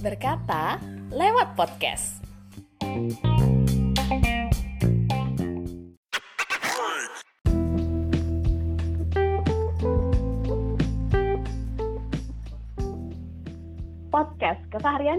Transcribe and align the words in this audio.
Berkata 0.00 0.80
lewat 1.12 1.52
podcast. 1.58 2.20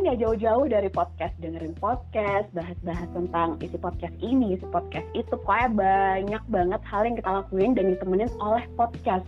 Keseharian 0.01 0.17
gak 0.17 0.25
jauh-jauh 0.25 0.65
dari 0.65 0.89
podcast. 0.89 1.33
Dengerin 1.37 1.77
podcast, 1.77 2.49
bahas-bahas 2.57 3.05
tentang 3.13 3.61
isi 3.61 3.77
podcast 3.77 4.17
ini, 4.17 4.57
isi 4.57 4.65
podcast 4.73 5.05
itu. 5.13 5.29
Pokoknya 5.29 5.69
banyak 5.77 6.43
banget 6.49 6.81
hal 6.89 7.05
yang 7.05 7.21
kita 7.21 7.29
lakuin 7.29 7.77
dan 7.77 7.93
ditemenin 7.93 8.33
oleh 8.41 8.65
podcast. 8.73 9.21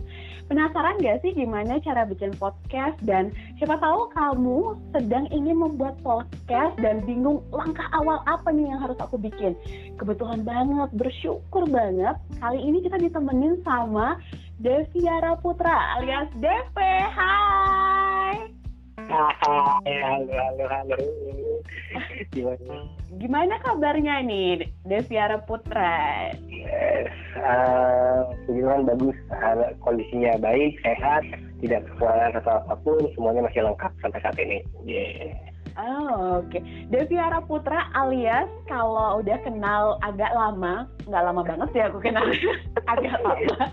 Penasaran 0.50 0.98
gak 0.98 1.22
sih 1.22 1.30
gimana 1.38 1.77
cara 1.86 2.09
bikin 2.09 2.34
podcast? 2.41 2.98
Dan 3.05 3.30
siapa 3.62 3.77
tahu 3.77 4.09
kamu 4.18 4.73
sedang 4.98 5.30
ingin 5.30 5.62
membuat 5.62 5.94
podcast 6.02 6.74
dan 6.82 7.05
bingung 7.05 7.46
langkah 7.54 7.85
awal 7.94 8.26
apa 8.26 8.49
nih 8.49 8.74
yang 8.74 8.82
harus 8.82 8.98
aku 8.98 9.21
bikin. 9.21 9.54
Kebetulan 10.02 10.41
banget, 10.41 10.90
bersyukur 10.98 11.70
banget. 11.70 12.18
Kali 12.41 12.58
ini 12.58 12.82
kita 12.82 12.98
ditemenin 12.98 13.62
sama 13.62 14.18
Deviara 14.58 15.38
Putra 15.38 16.02
alias 16.02 16.34
DP. 16.41 16.77
Hai! 17.13 18.62
Halo, 19.09 19.84
halo, 19.84 20.66
halo. 20.70 20.95
Gimana? 22.31 22.75
Gimana 23.20 23.55
kabarnya 23.59 24.23
nih, 24.23 24.71
Deviara 24.88 25.43
Putra? 25.43 26.31
Yes, 26.48 27.12
uh, 27.35 28.31
bagus. 28.88 29.17
Uh, 29.27 29.76
kondisinya 29.84 30.39
baik, 30.39 30.79
sehat, 30.85 31.27
tidak 31.59 31.84
kekurangan 31.91 32.39
atau 32.39 32.53
apa 32.63 32.76
pun, 32.81 33.03
semuanya 33.17 33.43
masih 33.43 33.67
lengkap 33.67 33.91
sampai 33.99 34.20
saat 34.23 34.37
ini. 34.40 34.63
Yeah. 34.87 35.35
Oh, 35.73 36.40
oke. 36.45 36.54
Okay. 36.54 36.62
Deviara 36.88 37.41
Putra 37.43 37.90
alias 37.98 38.48
kalau 38.70 39.20
udah 39.20 39.38
kenal 39.41 39.98
agak 40.05 40.32
lama, 40.32 40.88
nggak 41.10 41.23
lama 41.26 41.41
banget 41.41 41.67
sih 41.73 41.82
aku 41.82 41.98
kenal, 41.99 42.23
agak 42.93 43.20
lama 43.20 43.67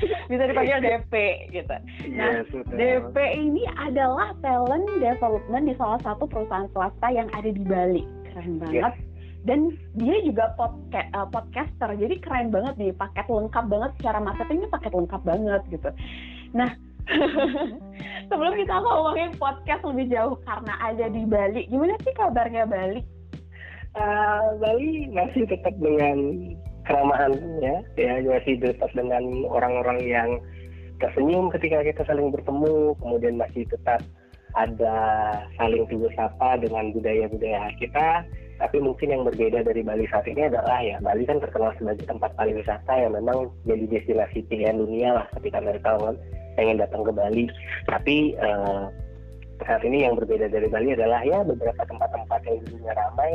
bisa 0.30 0.42
dipanggil 0.48 0.78
DP 0.86 1.14
gitu. 1.52 1.76
Nah, 2.14 2.42
yes, 2.42 2.50
DP 2.52 3.16
ini 3.36 3.64
adalah 3.76 4.34
talent 4.40 4.86
development 4.98 5.64
di 5.68 5.74
salah 5.76 6.00
satu 6.02 6.24
perusahaan 6.26 6.68
swasta 6.72 7.08
yang 7.12 7.28
ada 7.36 7.50
di 7.50 7.62
Bali. 7.64 8.04
Keren 8.32 8.60
banget. 8.60 8.94
Yes. 8.94 8.96
Dan 9.40 9.72
dia 9.96 10.20
juga 10.20 10.52
podcast, 10.60 11.08
uh, 11.16 11.24
podcaster, 11.24 11.96
jadi 11.96 12.20
keren 12.20 12.52
banget 12.52 12.76
nih, 12.76 12.92
paket 12.92 13.24
lengkap 13.24 13.72
banget 13.72 13.90
secara 13.96 14.20
marketingnya 14.20 14.68
paket 14.68 14.92
lengkap 14.92 15.22
banget 15.24 15.62
gitu. 15.72 15.90
Nah, 16.52 16.70
sebelum 18.28 18.52
kita 18.60 18.74
ngomongin 18.84 19.32
podcast 19.40 19.82
lebih 19.88 20.12
jauh 20.12 20.36
karena 20.44 20.74
ada 20.84 21.08
di 21.08 21.24
Bali, 21.24 21.64
gimana 21.72 21.96
sih 22.04 22.12
kabarnya 22.12 22.68
Bali? 22.68 23.00
Uh, 23.96 24.60
Bali 24.60 25.08
masih 25.08 25.48
tetap 25.48 25.72
dengan 25.80 26.52
keramahan 26.90 27.32
ya 27.62 27.76
ya 27.94 28.18
masih 28.26 28.58
tetap 28.58 28.90
dengan 28.98 29.22
orang-orang 29.46 30.02
yang 30.02 30.30
tersenyum 30.98 31.48
ketika 31.54 31.86
kita 31.86 32.02
saling 32.04 32.34
bertemu 32.34 32.98
kemudian 32.98 33.38
masih 33.38 33.62
tetap 33.70 34.02
ada 34.58 34.96
saling 35.54 35.86
tegur 35.86 36.10
sapa 36.18 36.58
dengan 36.58 36.90
budaya-budaya 36.90 37.70
kita. 37.78 38.26
Tapi 38.60 38.76
mungkin 38.76 39.08
yang 39.08 39.24
berbeda 39.24 39.64
dari 39.64 39.80
Bali 39.80 40.04
saat 40.12 40.28
ini 40.28 40.44
adalah 40.44 40.84
ya 40.84 41.00
Bali 41.00 41.24
kan 41.24 41.40
terkenal 41.40 41.72
sebagai 41.80 42.04
tempat 42.04 42.36
pariwisata 42.36 42.92
yang 42.92 43.16
memang 43.16 43.48
jadi 43.64 43.88
destinasi 43.88 44.44
pilihan 44.52 44.76
dunia 44.76 45.16
lah 45.16 45.26
ketika 45.40 45.64
mereka 45.64 45.96
pengen 46.60 46.76
datang 46.76 47.00
ke 47.00 47.08
Bali. 47.08 47.48
Tapi 47.88 48.36
uh, 48.36 48.92
saat 49.64 49.80
ini 49.80 50.04
yang 50.04 50.12
berbeda 50.12 50.52
dari 50.52 50.68
Bali 50.68 50.92
adalah 50.92 51.24
ya 51.24 51.40
beberapa 51.40 51.88
tempat-tempat 51.88 52.40
yang 52.44 52.56
dulunya 52.68 52.92
ramai 52.92 53.32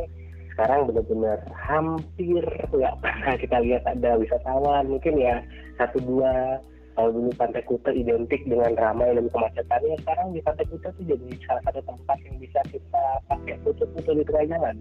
sekarang 0.56 0.88
benar-benar 0.88 1.44
hampir 1.52 2.44
nggak 2.72 2.96
pernah 3.04 3.36
kita 3.36 3.58
lihat 3.60 3.84
ada 3.84 4.16
wisatawan. 4.16 4.88
Mungkin 4.88 5.20
ya 5.20 5.44
satu 5.76 6.00
dua 6.00 6.64
kalau 6.96 7.12
dulu 7.12 7.30
Pantai 7.36 7.60
Kuta 7.68 7.92
identik 7.92 8.48
dengan 8.48 8.72
ramai 8.80 9.12
dan 9.12 9.28
kemacetannya 9.28 10.00
sekarang 10.00 10.32
di 10.32 10.40
Pantai 10.40 10.64
Kuta 10.72 10.96
itu 10.96 11.12
jadi 11.12 11.28
salah 11.44 11.64
satu 11.68 11.84
tempat 11.84 12.18
yang 12.24 12.36
bisa 12.40 12.60
kita 12.72 13.04
pakai 13.28 13.60
foto-foto 13.68 14.12
di 14.16 14.24
tengah 14.24 14.48
jalan 14.48 14.76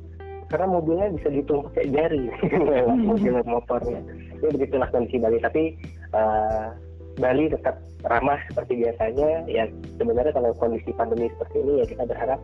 karena 0.46 0.66
mobilnya 0.70 1.10
bisa 1.18 1.28
dihitung 1.34 1.66
pakai 1.66 1.90
jari 1.90 2.24
mobil 3.10 3.34
motornya. 3.42 4.00
Ini 4.38 4.48
begitulah 4.54 4.88
kondisi 4.94 5.18
Bali. 5.18 5.42
Tapi 5.42 5.74
uh, 6.14 6.70
Bali 7.18 7.46
tetap 7.50 7.78
ramah 8.06 8.38
seperti 8.50 8.82
biasanya. 8.84 9.46
Ya 9.46 9.64
sebenarnya 9.96 10.32
kalau 10.34 10.50
kondisi 10.58 10.90
pandemi 10.94 11.30
seperti 11.34 11.56
ini 11.62 11.72
ya 11.82 11.86
kita 11.86 12.04
berharap 12.06 12.40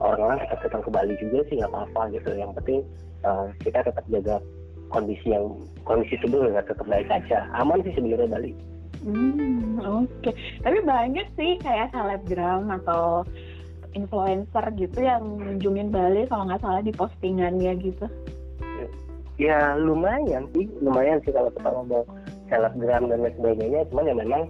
orang-orang 0.00 0.38
tetap 0.44 0.58
datang 0.64 0.82
ke 0.82 0.90
Bali 0.90 1.14
juga 1.20 1.38
sih 1.48 1.60
nggak 1.60 1.72
apa-apa 1.72 2.02
gitu. 2.16 2.30
Yang 2.34 2.50
penting 2.60 2.80
uh, 3.22 3.46
kita 3.60 3.78
tetap 3.84 4.04
jaga 4.08 4.36
kondisi 4.92 5.26
yang 5.32 5.44
kondisi 5.84 6.14
nggak 6.24 6.66
tetap 6.68 6.86
baik 6.88 7.08
aja. 7.12 7.48
Aman 7.56 7.84
sih 7.84 7.92
sebenarnya 7.92 8.28
Bali. 8.30 8.52
Hmm 9.04 9.76
oke. 9.84 10.08
Okay. 10.24 10.34
tapi 10.64 10.78
banyak 10.80 11.26
sih 11.36 11.60
kayak 11.60 11.92
selebgram 11.92 12.72
atau 12.72 13.26
influencer 13.94 14.64
gitu 14.74 14.98
yang 15.04 15.22
mengunjungin 15.22 15.88
Bali 15.92 16.26
kalau 16.26 16.48
nggak 16.48 16.62
salah 16.64 16.82
di 16.82 16.92
postingannya 16.96 17.72
gitu. 17.78 18.06
Ya 19.38 19.74
lumayan 19.74 20.46
sih. 20.54 20.70
Lumayan 20.78 21.18
sih 21.26 21.34
kalau 21.34 21.50
kita 21.50 21.68
ngomong 21.68 22.06
selebgram 22.48 23.08
dan 23.08 23.18
lain 23.24 23.34
sebagainya. 23.36 23.80
Cuman 23.92 24.10
ya 24.10 24.14
memang 24.16 24.42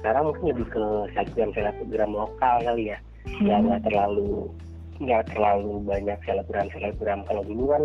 sekarang 0.00 0.22
mungkin 0.28 0.44
lebih 0.52 0.66
ke 0.68 0.84
selebgram 1.16 1.50
selebgram 1.54 2.12
lokal 2.12 2.56
kali 2.64 2.92
ya. 2.92 2.98
Hmm. 3.24 3.48
ya 3.48 3.56
nggak 3.56 3.82
terlalu 3.88 4.52
nggak 5.00 5.22
terlalu 5.32 5.72
banyak 5.88 6.18
selebgram 6.28 6.68
selebgram. 6.70 7.20
Kalau 7.24 7.42
dulu 7.42 7.64
kan 7.72 7.82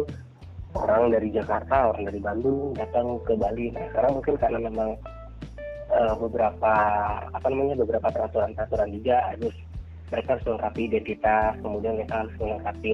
orang 0.78 1.10
dari 1.10 1.30
Jakarta 1.34 1.90
orang 1.96 2.04
dari 2.06 2.20
Bandung 2.22 2.76
datang 2.78 3.18
ke 3.26 3.34
Bali. 3.34 3.74
Nah 3.74 3.86
sekarang 3.90 4.12
mungkin 4.20 4.36
karena 4.38 4.60
memang 4.62 4.90
uh, 5.90 6.14
beberapa 6.20 6.74
apa 7.34 7.48
namanya 7.50 7.82
beberapa 7.82 8.08
peraturan 8.14 8.54
peraturan 8.54 8.90
juga 8.94 9.34
harus 9.34 9.56
mereka 10.10 10.38
harus 10.38 10.46
melengkapi 10.46 10.82
identitas 10.90 11.54
kemudian 11.62 11.94
mereka 11.98 12.16
harus 12.26 12.36
melengkapi 12.42 12.92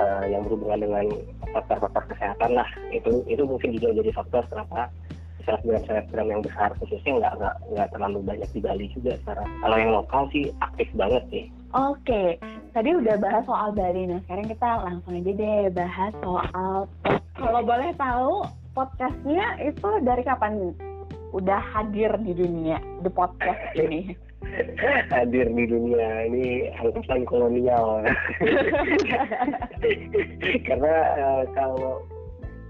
uh, 0.00 0.24
yang 0.28 0.40
berhubungan 0.44 0.80
dengan 0.84 1.04
faktor-faktor 1.52 2.04
kesehatan 2.12 2.50
lah. 2.56 2.68
Itu 2.92 3.24
itu 3.28 3.42
mungkin 3.44 3.76
juga 3.76 3.88
jadi 4.00 4.10
faktor 4.12 4.42
kenapa 4.48 4.88
selebgram-selebgram 5.44 6.28
yang 6.28 6.42
besar 6.42 6.72
khususnya 6.80 7.12
nggak 7.20 7.34
nggak 7.40 7.56
nggak 7.72 7.88
terlalu 7.92 8.18
banyak 8.24 8.50
di 8.52 8.60
Bali 8.60 8.86
juga 8.92 9.12
sekarang. 9.24 9.48
Kalau 9.60 9.76
yang 9.76 9.92
lokal 9.92 10.22
sih 10.32 10.44
aktif 10.60 10.88
banget 10.96 11.22
sih. 11.30 11.44
Oke, 11.74 12.38
tadi 12.70 12.90
udah 12.94 13.16
bahas 13.18 13.42
soal 13.46 13.70
Bali. 13.74 14.08
Nah 14.08 14.20
sekarang 14.26 14.46
kita 14.46 14.68
langsung 14.82 15.12
aja 15.16 15.32
deh 15.32 15.62
bahas 15.74 16.12
soal 16.22 16.86
kalau 17.34 17.60
boleh 17.66 17.90
tahu 17.98 18.46
podcastnya 18.74 19.58
itu 19.62 19.88
dari 20.02 20.22
kapan 20.22 20.74
udah 21.34 21.60
hadir 21.74 22.14
di 22.22 22.32
dunia 22.34 22.78
the 23.02 23.10
podcast 23.10 23.58
ini? 23.74 24.14
hadir 25.14 25.48
di 25.50 25.64
dunia 25.66 26.28
ini 26.28 26.68
angkatan 26.78 27.24
kolonial 27.26 28.04
karena 30.68 30.94
uh, 31.18 31.42
kalau 31.56 32.04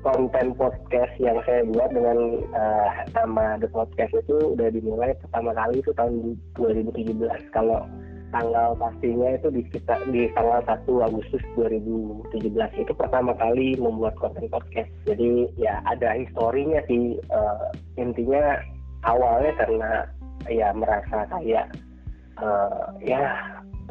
konten 0.04 0.52
podcast 0.54 1.10
yang 1.16 1.40
saya 1.48 1.64
buat 1.72 1.88
dengan 1.96 2.44
uh, 2.52 2.88
nama 3.16 3.56
The 3.56 3.72
Podcast 3.72 4.12
itu 4.12 4.52
udah 4.52 4.68
dimulai 4.68 5.16
pertama 5.16 5.56
kali 5.56 5.80
itu 5.80 5.90
tahun 5.96 6.36
2017. 6.60 7.16
Kalau 7.56 7.88
tanggal 8.28 8.76
pastinya 8.76 9.32
itu 9.32 9.48
di 9.48 9.62
kita 9.72 9.96
di 10.12 10.28
tanggal 10.36 10.60
1 10.68 11.08
Agustus 11.08 11.40
2017 11.56 12.84
itu 12.84 12.92
pertama 12.92 13.32
kali 13.40 13.80
membuat 13.80 14.12
konten 14.20 14.44
podcast. 14.52 14.92
Jadi 15.08 15.48
ya 15.56 15.80
ada 15.88 16.12
historinya 16.12 16.84
sih 16.84 17.16
uh, 17.32 17.72
intinya 17.96 18.60
awalnya 19.08 19.56
karena 19.56 19.90
ya 20.52 20.68
merasa 20.76 21.24
kayak 21.32 21.72
uh, 22.44 22.92
ya 23.00 23.32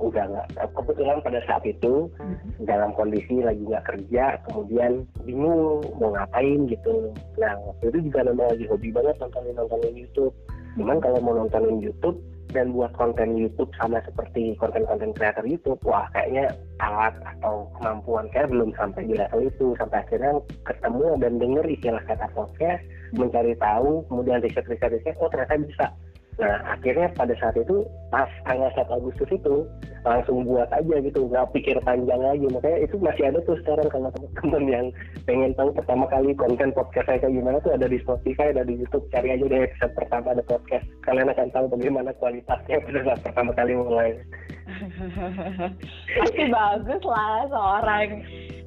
udah 0.01 0.24
nggak 0.25 0.48
kebetulan 0.74 1.18
pada 1.22 1.40
saat 1.45 1.63
itu 1.66 2.10
hmm. 2.18 2.66
dalam 2.66 2.92
kondisi 2.98 3.42
lagi 3.42 3.62
nggak 3.62 3.86
kerja 3.86 4.38
kemudian 4.50 5.06
bingung 5.25 5.81
mau 6.01 6.13
ngapain 6.13 6.66
gitu 6.69 7.13
nah 7.38 7.54
waktu 7.62 7.94
itu 7.94 8.10
juga 8.12 8.25
memang 8.25 8.48
lagi 8.54 8.66
hobi 8.69 8.90
banget 8.90 9.16
nontonin 9.22 9.56
nontonin 9.57 9.95
YouTube 9.95 10.34
cuman 10.74 10.98
kalau 10.98 11.19
mau 11.22 11.34
nontonin 11.38 11.78
YouTube 11.81 12.18
dan 12.54 12.72
buat 12.72 12.94
konten 12.95 13.36
YouTube 13.36 13.74
sama 13.81 14.00
seperti 14.06 14.54
konten-konten 14.62 15.12
kreator 15.18 15.44
YouTube, 15.44 15.81
wah 15.84 16.06
kayaknya 16.13 16.54
alat 16.80 17.18
atau 17.25 17.66
kemampuan 17.81 18.30
saya 18.31 18.46
belum 18.46 18.69
sampai 18.78 19.10
di 19.10 19.18
level 19.18 19.50
itu. 19.50 19.68
Sampai 19.81 20.06
akhirnya 20.06 20.38
ketemu 20.69 21.07
dan 21.19 21.34
denger 21.42 21.66
istilah 21.66 22.04
kata 22.06 22.30
podcast, 22.38 22.84
mencari 23.18 23.57
tahu, 23.57 24.06
kemudian 24.07 24.39
riset-riset-riset, 24.46 25.18
oh 25.18 25.28
ternyata 25.34 25.57
bisa. 25.66 25.88
Nah 26.42 26.56
akhirnya 26.74 27.08
pada 27.14 27.34
saat 27.38 27.56
itu 27.58 27.86
pas 28.10 28.30
tanggal 28.46 28.70
1 28.74 28.90
Agustus 28.90 29.30
itu 29.30 29.66
langsung 30.04 30.44
buat 30.44 30.68
aja 30.74 30.96
gitu 31.00 31.30
nggak 31.30 31.50
pikir 31.54 31.78
panjang 31.86 32.22
lagi. 32.22 32.46
Makanya 32.50 32.80
itu 32.86 32.96
masih 32.98 33.30
ada 33.30 33.40
tuh 33.46 33.58
sekarang 33.64 33.88
kalau 33.90 34.10
teman-teman 34.14 34.64
yang 34.70 34.86
pengen 35.30 35.54
tahu 35.54 35.70
pertama 35.74 36.06
kali 36.10 36.34
konten 36.34 36.70
podcast 36.74 37.08
saya 37.10 37.22
kayak 37.22 37.36
gimana 37.38 37.58
tuh. 37.62 37.74
Ada 37.74 37.88
di 37.88 37.98
Spotify 38.02 38.50
ada 38.50 38.64
di 38.66 38.74
YouTube. 38.78 39.06
Cari 39.14 39.30
aja 39.34 39.46
deh 39.46 39.60
episode 39.62 39.94
pertama 39.94 40.34
ada 40.34 40.44
podcast. 40.46 40.86
Kalian 41.06 41.32
akan 41.32 41.48
tahu 41.54 41.66
bagaimana 41.74 42.10
kualitasnya 42.18 42.78
pada 42.82 43.00
saat 43.06 43.20
pertama 43.22 43.52
kali 43.54 43.74
mulai. 43.78 44.10
Pasti 46.18 46.44
bagus 46.50 47.04
lah 47.04 47.46
seorang 47.52 48.10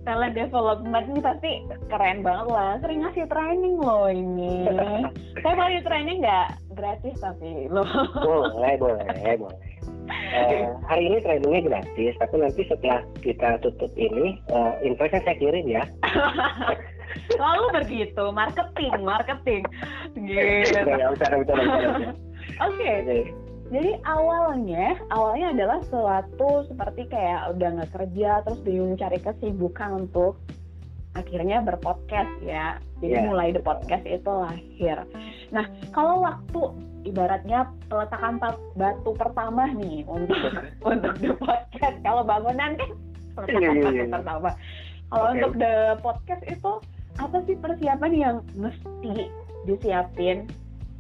talent 0.07 0.39
development 0.39 1.07
ini 1.11 1.21
pasti 1.21 1.51
keren 1.91 2.23
banget 2.23 2.47
lah 2.47 2.79
sering 2.79 3.03
ngasih 3.03 3.27
training 3.27 3.77
loh 3.83 4.07
ini 4.07 4.65
saya 5.43 5.67
di 5.69 5.83
training 5.83 6.23
nggak 6.23 6.49
gratis 6.79 7.19
tapi 7.19 7.67
lo 7.67 7.83
boleh 8.15 8.75
boleh 8.79 9.35
boleh 9.35 9.77
uh, 10.11 10.67
hari 10.87 11.11
ini 11.11 11.19
trainingnya 11.23 11.61
gratis, 11.67 12.15
tapi 12.19 12.35
nanti 12.39 12.63
setelah 12.67 13.03
kita 13.23 13.59
tutup 13.63 13.91
ini, 13.99 14.39
uh, 14.55 14.79
invoice 14.83 15.19
saya 15.23 15.37
kirim 15.39 15.67
ya. 15.67 15.83
Lalu 17.43 17.65
begitu, 17.83 18.25
marketing, 18.31 18.95
marketing. 19.03 19.63
Gitu. 20.27 20.81
Oke. 22.57 22.93
Jadi 23.67 23.99
awalnya, 24.07 24.95
awalnya 25.11 25.51
adalah 25.51 25.79
suatu 25.91 26.65
seperti 26.71 27.11
kayak 27.11 27.51
udah 27.59 27.69
nggak 27.81 27.93
kerja, 27.99 28.47
terus 28.47 28.63
bingung 28.63 28.95
cari 28.95 29.19
kesibukan 29.19 30.07
untuk 30.07 30.39
akhirnya 31.19 31.65
berpodcast 31.65 32.31
ya. 32.45 32.79
Jadi 33.03 33.17
yeah. 33.19 33.27
mulai 33.27 33.51
the 33.51 33.61
podcast 33.61 34.05
itu 34.07 34.29
lahir. 34.31 35.03
Nah, 35.51 35.67
kalau 35.91 36.23
waktu 36.23 36.61
ibaratnya 37.09 37.67
peletakan 37.89 38.39
batu 38.77 39.11
pertama 39.19 39.67
nih 39.75 40.07
untuk 40.07 40.53
untuk 40.91 41.15
the 41.19 41.33
podcast. 41.41 41.97
Kalau 42.07 42.23
bangunan 42.23 42.77
kan 42.77 42.91
peletakan 43.35 43.63
yeah, 43.63 43.73
yeah, 43.73 43.85
batu 43.85 43.99
yeah. 43.99 44.13
pertama. 44.13 44.51
Kalau 45.07 45.27
okay. 45.27 45.35
untuk 45.39 45.53
the 45.59 45.75
podcast 46.05 46.43
itu 46.47 46.73
apa 47.17 47.37
sih 47.49 47.57
persiapan 47.57 48.13
yang 48.13 48.37
mesti 48.55 49.33
disiapin 49.65 50.47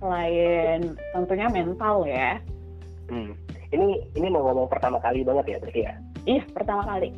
selain 0.01 0.97
tentunya 1.15 1.47
mental 1.53 2.03
ya? 2.09 2.41
Hmm. 3.07 3.33
Ini 3.71 3.87
ini 4.19 4.27
mau 4.31 4.47
ngomong 4.51 4.71
pertama 4.71 4.99
kali 5.03 5.23
banget 5.23 5.55
ya 5.55 5.57
berarti 5.63 5.81
ya? 5.83 5.95
Iya 6.27 6.43
pertama 6.55 6.83
kali. 6.87 7.09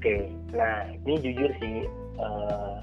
Oke, 0.00 0.04
okay. 0.04 0.22
nah 0.56 0.88
ini 1.04 1.14
jujur 1.20 1.50
sih 1.60 1.84
uh, 2.16 2.80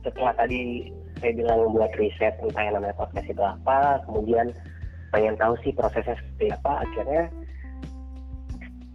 setelah 0.00 0.32
tadi 0.36 0.88
saya 1.20 1.32
bilang 1.36 1.68
membuat 1.68 1.92
riset 2.00 2.40
tentang 2.40 2.64
yang 2.64 2.74
namanya 2.80 2.96
podcast 2.96 3.28
itu 3.28 3.44
apa 3.44 4.00
kemudian 4.08 4.48
pengen 5.12 5.36
tahu 5.36 5.52
sih 5.60 5.72
prosesnya 5.76 6.16
seperti 6.16 6.56
apa 6.56 6.72
akhirnya 6.88 7.22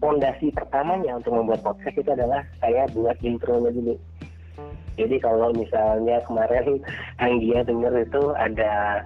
fondasi 0.02 0.50
pertamanya 0.50 1.22
untuk 1.22 1.38
membuat 1.38 1.62
podcast 1.62 1.94
itu 1.94 2.10
adalah 2.10 2.42
saya 2.58 2.90
buat 2.98 3.18
intronya 3.22 3.70
dulu 3.70 3.96
jadi 4.96 5.16
kalau 5.20 5.52
misalnya 5.54 6.24
kemarin 6.26 6.80
Anggia 7.26 7.62
dengar 7.68 7.94
itu 8.00 8.24
ada 8.36 9.04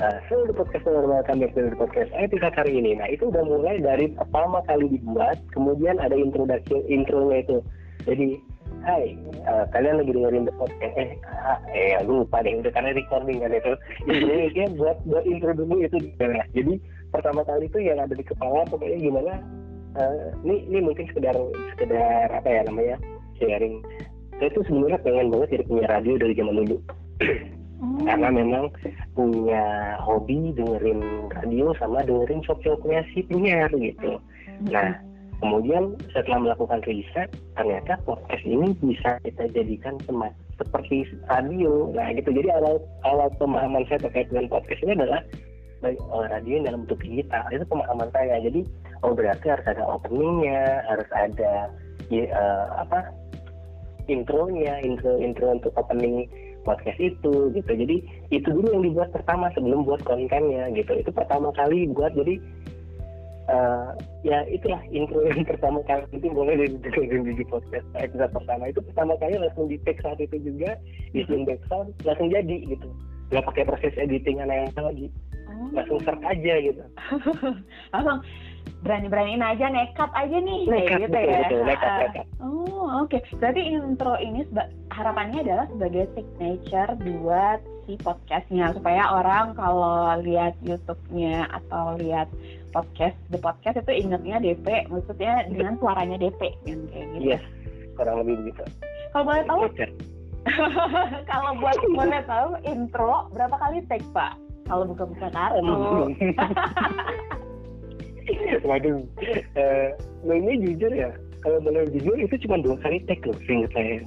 uh, 0.00 0.18
seluruh 0.26 0.56
podcast 0.56 0.84
normal 0.88 1.20
kami 1.28 1.46
di 1.52 1.76
podcast 1.76 2.10
episode 2.16 2.56
hari 2.56 2.72
ini. 2.80 2.96
Nah 2.96 3.08
itu 3.12 3.28
udah 3.28 3.44
mulai 3.44 3.78
dari 3.78 4.10
pertama 4.16 4.64
kali 4.64 4.88
dibuat 4.88 5.36
kemudian 5.52 6.00
ada 6.00 6.16
introduksi 6.16 6.80
intronya 6.88 7.44
itu. 7.44 7.58
Jadi 8.08 8.28
Hai, 8.80 9.12
uh, 9.44 9.68
kalian 9.76 10.00
lagi 10.00 10.14
dengerin 10.16 10.48
the 10.48 10.54
podcast. 10.56 10.94
Eh 10.96 11.12
ah, 11.36 11.60
eh 11.76 12.00
lupa 12.00 12.40
deh 12.40 12.64
udah 12.64 12.72
karena 12.72 12.96
recording 12.96 13.44
kan 13.44 13.52
itu. 13.52 13.72
Jadi 14.08 14.72
buat 14.80 14.96
buat 15.04 15.24
intro 15.28 15.52
dulu 15.52 15.84
itu. 15.84 16.00
Gimana 16.16 16.48
jadi 16.56 16.80
pertama 17.12 17.44
kali 17.44 17.68
itu 17.68 17.76
yang 17.76 18.00
ada 18.00 18.16
di 18.16 18.24
kepala 18.24 18.64
pokoknya 18.72 19.04
gimana 19.04 19.32
uh, 20.00 20.32
ini 20.48 20.80
mungkin 20.80 21.04
sekedar 21.12 21.36
sekedar 21.76 22.32
apa 22.32 22.48
ya 22.48 22.64
namanya 22.64 22.96
sharing. 23.36 23.84
Saya 24.40 24.48
tuh 24.56 24.64
sebenarnya 24.64 25.04
pengen 25.04 25.28
banget 25.28 25.60
jadi 25.60 25.64
punya 25.68 25.84
radio 25.84 26.14
dari 26.16 26.32
zaman 26.32 26.56
dulu 26.64 26.76
hmm. 27.80 28.04
karena 28.06 28.28
memang 28.30 28.64
punya 29.16 29.96
hobi 29.98 30.52
dengerin 30.54 31.32
radio 31.32 31.72
sama 31.80 32.04
dengerin 32.04 32.44
shop-shopnya 32.44 33.00
si 33.10 33.24
penyiar 33.26 33.72
gitu. 33.74 34.20
Hmm. 34.20 34.68
nah 34.68 34.88
kemudian 35.40 35.96
setelah 36.12 36.52
melakukan 36.52 36.84
riset 36.84 37.32
ternyata 37.56 37.96
podcast 38.04 38.44
ini 38.44 38.76
bisa 38.84 39.16
kita 39.24 39.48
jadikan 39.56 39.96
semacam 40.04 40.36
seperti 40.60 41.08
radio. 41.32 41.88
Nah 41.96 42.12
gitu. 42.12 42.30
Jadi 42.36 42.48
awal 42.52 42.76
awal 43.08 43.32
pemahaman 43.40 43.88
saya 43.88 44.04
terkait 44.04 44.28
dengan 44.28 44.52
podcast 44.52 44.84
ini 44.84 44.92
adalah 45.00 45.20
oh, 46.12 46.24
radio 46.28 46.60
dalam 46.60 46.84
bentuk 46.84 47.00
digital. 47.00 47.48
Itu 47.48 47.64
pemahaman 47.64 48.12
saya. 48.12 48.36
Jadi 48.44 48.60
oh 49.00 49.16
berarti 49.16 49.46
harus 49.48 49.66
ada 49.66 49.82
openingnya 49.88 50.84
harus 50.84 51.08
ada 51.16 51.72
ya, 52.12 52.24
uh, 52.36 52.84
apa 52.84 53.08
intronya 54.12 54.84
intro 54.84 55.16
intro 55.16 55.56
untuk 55.56 55.72
opening 55.80 56.28
podcast 56.62 56.98
itu 57.00 57.52
gitu. 57.54 57.70
Jadi 57.70 57.96
itu 58.30 58.48
dulu 58.48 58.66
yang 58.72 58.84
dibuat 58.84 59.10
pertama 59.12 59.48
sebelum 59.56 59.84
buat 59.84 60.02
kontennya 60.04 60.70
gitu. 60.76 60.92
Itu 60.96 61.10
pertama 61.10 61.50
kali 61.56 61.88
buat 61.90 62.12
jadi 62.14 62.36
uh, 63.50 63.90
ya 64.22 64.44
itulah 64.48 64.80
intro 64.92 65.24
yang 65.30 65.44
pertama 65.44 65.80
kali 65.84 66.04
itu 66.14 66.28
boleh 66.30 66.54
didengerin 66.56 67.24
di 67.24 67.44
podcast. 67.46 67.86
Episode 67.98 68.32
pertama 68.32 68.70
itu 68.70 68.80
pertama 68.92 69.12
kali 69.18 69.34
langsung 69.36 69.66
di 69.66 69.76
take 69.82 70.00
saat 70.00 70.20
itu 70.20 70.36
juga 70.40 70.76
isiin 71.16 71.48
background 71.48 71.92
langsung 72.06 72.28
jadi 72.30 72.56
gitu. 72.68 72.88
Nggak 73.30 73.46
pakai 73.46 73.64
proses 73.66 73.94
editing 73.96 74.42
aneh 74.42 74.70
lagi. 74.74 75.08
Oh. 75.50 75.66
langsung 75.74 75.98
search 76.06 76.22
aja 76.22 76.54
gitu. 76.62 76.82
Langsung 77.92 78.22
berani-beraniin 78.80 79.44
aja 79.44 79.68
nekat 79.68 80.10
aja 80.16 80.36
nih. 80.40 80.60
Nekat, 80.64 80.98
gitu 81.04 81.12
betul, 81.12 81.28
ya. 81.28 81.40
betul, 81.44 81.60
nekat, 81.68 81.98
nekat. 82.00 82.26
oh 82.40 82.86
oke. 83.04 83.08
Okay. 83.12 83.20
berarti 83.36 83.62
intro 83.76 84.12
ini 84.16 84.40
harapannya 84.88 85.38
adalah 85.44 85.66
sebagai 85.68 86.04
signature 86.16 86.90
buat 87.00 87.60
si 87.84 87.92
podcastnya 88.00 88.72
supaya 88.72 89.02
orang 89.12 89.52
kalau 89.58 90.16
lihat 90.24 90.56
YouTube-nya 90.64 91.48
atau 91.52 91.98
lihat 92.00 92.28
podcast 92.72 93.18
the 93.34 93.38
podcast 93.40 93.82
itu 93.82 94.06
ingatnya 94.06 94.40
DP 94.40 94.88
maksudnya 94.88 95.44
dengan 95.50 95.76
suaranya 95.76 96.16
DP 96.16 96.54
yang 96.64 96.86
kayak 96.88 97.06
gitu. 97.18 97.28
Yes 97.36 97.44
kurang 98.00 98.24
lebih 98.24 98.34
begitu. 98.40 98.64
Kalau 99.12 99.24
boleh 99.28 99.44
tahu? 99.44 99.60
Kalau 101.30 101.50
buat 101.60 101.76
boleh 101.92 102.22
tahu 102.24 102.48
intro 102.64 103.28
berapa 103.36 103.52
kali 103.60 103.84
take 103.92 104.08
pak? 104.16 104.40
Kalau 104.64 104.88
buka-buka 104.88 105.28
kartu 105.28 105.60
waduh. 108.68 109.00
Uh, 109.56 109.88
nah 110.26 110.34
ini 110.36 110.60
jujur 110.70 110.92
ya 110.92 111.10
kalau 111.40 111.58
boleh 111.64 111.88
jujur 111.96 112.16
itu 112.20 112.34
cuma 112.46 112.60
dua 112.60 112.76
kali 112.84 113.00
take 113.08 113.24
loh 113.24 113.36
seingat 113.48 113.72
saya. 113.72 114.04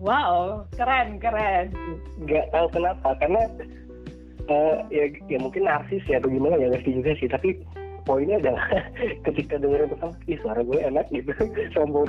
Wow 0.00 0.64
keren 0.74 1.20
keren. 1.20 1.72
Nggak 2.24 2.48
tahu 2.54 2.66
kenapa 2.72 3.08
karena 3.20 3.42
uh, 4.48 4.76
ya 4.88 5.12
ya 5.28 5.38
mungkin 5.38 5.68
narsis 5.68 6.02
ya 6.08 6.18
atau 6.18 6.32
gimana 6.32 6.56
ya 6.56 6.72
ngerti 6.72 6.90
juga 6.96 7.12
sih 7.20 7.28
tapi 7.28 7.60
poinnya 8.08 8.40
adalah 8.40 8.64
ketika 9.28 9.60
dengerin 9.60 9.92
pertama 9.92 10.14
ih 10.24 10.38
suara 10.40 10.60
gue 10.64 10.78
enak 10.80 11.06
gitu 11.12 11.32
sombong. 11.76 12.08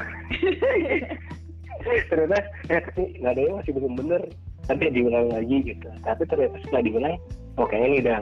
Ternyata 1.81 2.39
eh 2.71 2.81
nggak 3.19 3.31
ada 3.35 3.41
yang 3.41 3.55
masih 3.59 3.71
belum 3.75 3.93
bener 3.99 4.21
tapi 4.69 4.87
diulang 4.93 5.27
lagi 5.33 5.57
gitu. 5.67 5.87
Tapi 6.05 6.23
ternyata 6.29 6.57
setelah 6.63 6.83
diulang 6.85 7.15
oh 7.59 7.67
kayaknya 7.67 7.87
ini 7.87 7.97
udah 8.07 8.15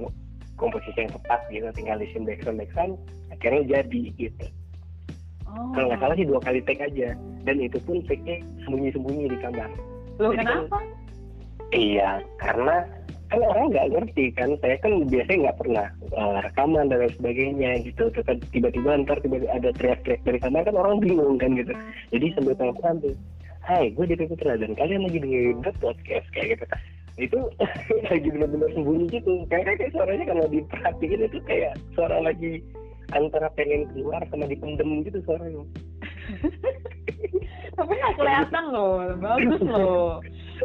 komposisi 0.60 1.00
yang 1.00 1.14
tepat 1.16 1.40
gitu 1.50 1.68
tinggal 1.74 1.98
disin 1.98 2.28
background 2.28 2.60
background 2.60 2.94
akhirnya 3.32 3.80
jadi 3.80 4.02
gitu 4.20 4.46
oh. 5.48 5.72
kalau 5.74 5.88
nggak 5.90 6.02
salah 6.04 6.16
sih 6.20 6.28
dua 6.28 6.40
kali 6.44 6.60
take 6.68 6.84
aja 6.84 7.16
dan 7.48 7.56
itu 7.58 7.80
pun 7.88 8.04
take-nya 8.06 8.44
sembunyi-sembunyi 8.68 9.32
di 9.32 9.38
kamar 9.40 9.70
Loh, 10.20 10.36
kenapa? 10.36 10.68
Kan, 10.68 10.86
iya 11.72 12.20
karena 12.44 12.84
kan 13.30 13.46
orang 13.46 13.70
nggak 13.70 13.90
ngerti 13.94 14.26
kan 14.34 14.58
saya 14.60 14.76
kan 14.82 15.06
biasanya 15.06 15.38
nggak 15.48 15.60
pernah 15.62 15.88
uh, 16.18 16.42
rekaman 16.42 16.90
dan 16.90 17.06
lain 17.06 17.14
sebagainya 17.14 17.72
gitu 17.86 18.10
tiba-tiba 18.50 19.06
ntar 19.06 19.22
tiba 19.22 19.38
ada 19.54 19.70
teriak-teriak 19.78 20.22
dari 20.26 20.40
kamar 20.42 20.66
kan 20.66 20.76
orang 20.76 20.98
bingung 20.98 21.38
kan 21.38 21.54
gitu 21.54 21.72
jadi 22.10 22.26
sambil 22.36 22.58
telepon 22.58 22.98
tuh 23.00 23.16
Hai 23.70 23.94
gue 23.94 24.02
di 24.02 24.18
Putra 24.26 24.58
dan 24.58 24.74
kalian 24.74 25.06
lagi 25.06 25.22
dengerin 25.22 25.62
podcast 25.78 26.26
kayak 26.34 26.58
gitu 26.58 26.66
itu 27.20 27.40
lagi 28.12 28.28
benar-benar 28.32 28.70
sembunyi 28.74 29.06
gitu. 29.12 29.46
Kayak 29.52 29.78
kayak 29.80 29.92
suaranya 29.94 30.26
kalau 30.32 30.46
diperhatiin 30.48 31.28
itu 31.28 31.40
kayak 31.46 31.74
suara 31.94 32.18
lagi 32.24 32.64
antara 33.14 33.50
pengen 33.58 33.90
keluar 33.94 34.22
sama 34.30 34.46
dipendem 34.48 35.04
gitu 35.04 35.20
suaranya. 35.28 35.64
Tapi 37.78 37.92
nggak 37.96 38.16
kelihatan 38.20 38.64
loh 38.76 38.94
bagus 39.20 39.62
loh. 39.64 40.10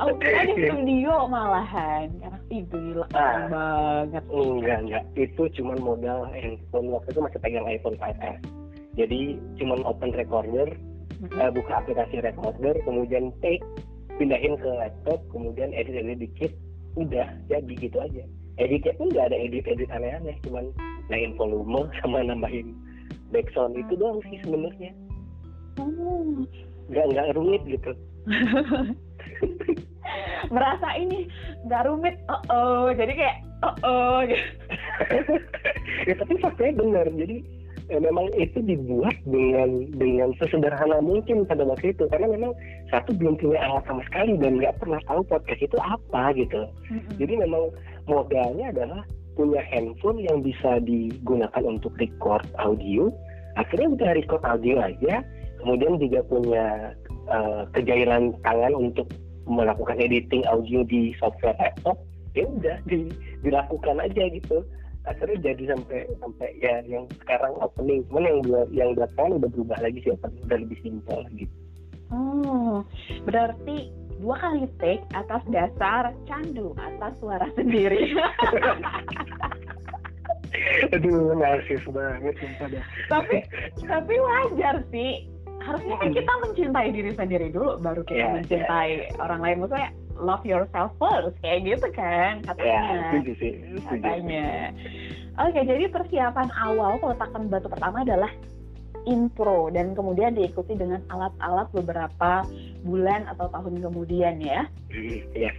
Aku 0.02 0.18
kira 0.22 0.50
di 0.50 0.54
studio 0.66 1.30
malahan 1.30 2.10
karena 2.18 2.40
itu 2.50 2.80
ah, 3.14 3.46
banget. 3.46 4.24
Enggak 4.30 4.78
enggak. 4.86 5.04
Itu 5.14 5.42
cuma 5.58 5.78
modal 5.78 6.26
handphone. 6.34 6.90
Waktu 6.90 7.14
itu 7.14 7.20
masih 7.22 7.38
pegang 7.38 7.66
iPhone 7.70 7.98
5s 7.98 8.64
jadi 8.94 9.38
cuma 9.58 9.78
open 9.82 10.14
recorder 10.14 10.70
mm-hmm. 10.70 11.38
uh, 11.38 11.50
buka 11.50 11.72
aplikasi 11.82 12.22
recorder 12.22 12.74
kemudian 12.86 13.34
take 13.42 13.62
pindahin 14.16 14.54
ke 14.58 14.70
laptop 14.70 15.20
kemudian 15.34 15.74
edit 15.74 15.98
edit 15.98 16.18
dikit 16.28 16.52
udah 16.94 17.26
jadi 17.50 17.72
gitu 17.74 17.98
aja. 17.98 18.24
Editnya 18.54 18.94
pun 18.94 19.10
nggak 19.10 19.34
ada 19.34 19.38
edit 19.38 19.66
edit 19.66 19.90
aneh-aneh 19.90 20.38
cuman 20.46 20.70
naikin 21.10 21.34
volume 21.34 21.90
sama 22.02 22.22
nambahin 22.22 22.74
backsound 23.34 23.74
itu 23.74 23.98
doang 23.98 24.22
sih 24.30 24.38
sebenarnya. 24.46 24.94
Nggak 26.90 27.04
nggak 27.10 27.34
rumit 27.34 27.62
gitu. 27.66 27.92
Merasa 30.54 30.88
ini 31.00 31.26
nggak 31.66 31.84
rumit 31.90 32.14
oh 32.30 32.42
oh 32.52 32.86
jadi 32.94 33.12
kayak 33.16 33.36
oh 33.64 33.74
oh 33.82 34.18
ya 36.08 36.14
tapi 36.14 36.34
faktanya 36.38 36.78
benar. 36.78 37.06
Jadi 37.10 37.42
ya, 37.90 37.98
memang 37.98 38.30
itu 38.38 38.62
dibuat 38.62 39.16
dengan 39.26 39.90
dengan 39.98 40.30
sesederhana 40.38 41.02
mungkin 41.02 41.42
pada 41.48 41.66
waktu 41.66 41.90
itu. 41.90 42.06
Karena 42.06 42.30
memang 42.30 42.54
satu 42.92 43.16
belum 43.16 43.40
punya 43.40 43.60
alat 43.64 43.84
sama 43.88 44.02
sekali 44.08 44.36
dan 44.36 44.60
nggak 44.60 44.76
pernah 44.76 45.00
tahu 45.08 45.24
podcast 45.24 45.60
itu 45.64 45.78
apa 45.80 46.36
gitu. 46.36 46.68
Mm-mm. 46.92 47.14
jadi 47.16 47.34
memang 47.40 47.72
modalnya 48.04 48.70
adalah 48.70 49.02
punya 49.34 49.60
handphone 49.66 50.22
yang 50.22 50.44
bisa 50.44 50.78
digunakan 50.84 51.62
untuk 51.64 51.96
record 51.98 52.44
audio. 52.60 53.10
Akhirnya 53.54 53.88
udah 53.94 54.10
record 54.18 54.42
audio 54.46 54.82
aja 54.82 55.22
kemudian 55.62 55.96
juga 55.96 56.20
punya 56.28 56.92
eh, 57.30 57.62
kejailan 57.72 58.36
tangan 58.44 58.74
untuk 58.76 59.08
melakukan 59.48 59.96
editing 60.00 60.44
audio 60.44 60.84
di 60.84 61.16
software 61.16 61.56
laptop. 61.56 61.96
Ya 62.34 62.44
udah 62.50 62.76
di, 62.90 63.08
dilakukan 63.46 64.02
aja 64.02 64.28
gitu. 64.28 64.60
Akhirnya 65.04 65.52
jadi 65.52 65.76
sampai 65.76 66.08
sampai 66.20 66.48
ya 66.60 66.80
yang 66.88 67.04
sekarang 67.22 67.54
opening. 67.60 68.04
Cuman 68.08 68.24
yang 68.24 68.38
dua 68.44 68.62
yang 68.72 68.90
belakangan 68.96 69.40
udah 69.40 69.50
berubah 69.52 69.78
lagi 69.84 69.98
sih 70.02 70.12
udah 70.16 70.58
lebih 70.58 70.78
simpel 70.80 71.20
gitu 71.36 71.63
Hmm, 72.14 72.86
berarti 73.26 73.90
dua 74.22 74.38
kali 74.38 74.70
take 74.78 75.02
atas 75.12 75.42
dasar 75.50 76.14
candu 76.24 76.70
atas 76.78 77.18
suara 77.18 77.50
sendiri. 77.58 78.14
aduh 80.94 81.34
narsis 81.34 81.82
banget 81.90 82.34
sumpah 82.38 82.70
dah 82.70 82.84
tapi 83.10 83.42
tapi 83.82 84.14
wajar 84.16 84.86
sih. 84.94 85.26
Harusnya 85.64 85.96
kan 85.96 86.12
kita 86.12 86.32
mencintai 86.44 86.88
diri 86.92 87.10
sendiri 87.16 87.48
dulu, 87.48 87.80
baru 87.80 88.04
kita 88.04 88.20
Ya, 88.20 88.28
mencintai 88.36 89.16
orang 89.16 89.40
lain. 89.40 89.56
Maksudnya 89.64 89.90
love 90.20 90.44
yourself 90.44 90.92
first, 91.00 91.40
kayak 91.40 91.64
gitu 91.64 91.88
kan 91.96 92.44
ya 92.44 92.52
katanya. 92.52 93.00
setuju 93.08 93.32
sih 93.40 93.52
setuju 93.64 93.78
katanya. 93.88 94.46
Oke, 95.40 95.60
jadi 95.64 95.84
persiapan 95.88 96.48
awal 96.54 97.00
peletakan 97.00 97.48
batu 97.48 97.72
pertama 97.72 98.04
adalah 98.04 98.28
intro 99.04 99.68
dan 99.72 99.92
kemudian 99.92 100.36
diikuti 100.36 100.76
dengan 100.76 101.00
alat-alat 101.12 101.68
beberapa 101.72 102.44
bulan 102.84 103.28
atau 103.32 103.48
tahun 103.52 103.80
kemudian 103.80 104.40
ya. 104.40 104.68
Hmm, 104.92 105.20
ya 105.36 105.52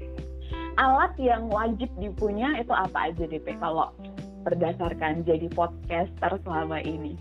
Alat 0.76 1.16
yang 1.16 1.48
wajib 1.48 1.88
dipunya 1.96 2.52
itu 2.60 2.76
apa 2.76 3.08
aja 3.12 3.24
DP 3.24 3.56
kalau 3.64 3.96
berdasarkan 4.44 5.24
jadi 5.24 5.48
podcaster 5.56 6.36
selama 6.44 6.84
ini? 6.84 7.16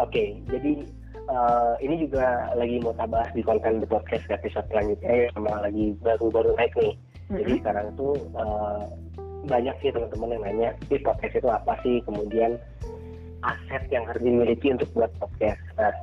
Oke, 0.00 0.40
jadi 0.48 0.88
eh, 1.28 1.72
ini 1.84 2.08
juga 2.08 2.48
lagi 2.56 2.80
mau 2.80 2.96
kita 2.96 3.06
bahas 3.12 3.30
di 3.36 3.44
konten 3.44 3.84
di 3.84 3.86
podcast 3.86 4.24
episode 4.32 4.64
selanjutnya 4.72 5.28
yang 5.28 5.32
sama 5.36 5.52
lagi 5.60 5.92
baru-baru 6.00 6.56
naik 6.56 6.72
nih. 6.80 6.94
Jadi 7.28 7.52
sekarang 7.60 7.92
tuh 7.94 8.16
eh, 8.16 8.82
banyak 9.52 9.76
sih 9.84 9.92
teman-teman 9.92 10.32
yang 10.32 10.42
nanya, 10.48 10.70
di 10.88 10.96
podcast 10.96 11.34
itu 11.36 11.48
apa 11.52 11.76
sih? 11.84 12.00
Kemudian 12.08 12.56
aset 13.42 13.82
yang 13.90 14.06
harus 14.06 14.22
dimiliki 14.22 14.72
untuk 14.72 14.88
buat 14.94 15.10
podcast. 15.18 15.60
Nah, 15.78 15.94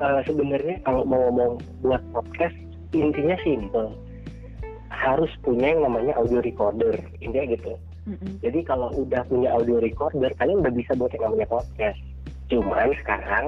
eh, 0.00 0.20
sebenarnya 0.24 0.76
kalau 0.84 1.02
mau 1.04 1.28
ngomong 1.28 1.52
buat 1.84 2.02
podcast, 2.12 2.56
intinya 2.92 3.36
simple. 3.44 3.96
Harus 4.90 5.30
punya 5.40 5.72
yang 5.72 5.86
namanya 5.86 6.16
audio 6.20 6.44
recorder, 6.44 6.96
intinya 7.24 7.46
gitu. 7.56 7.72
Mm-mm. 8.08 8.40
Jadi 8.40 8.60
kalau 8.64 8.88
udah 8.96 9.22
punya 9.28 9.52
audio 9.52 9.78
recorder, 9.78 10.32
kalian 10.40 10.64
udah 10.64 10.72
bisa 10.72 10.92
buat 10.96 11.12
yang 11.14 11.30
namanya 11.30 11.48
podcast. 11.48 12.00
Cuman 12.50 12.90
sekarang 13.04 13.46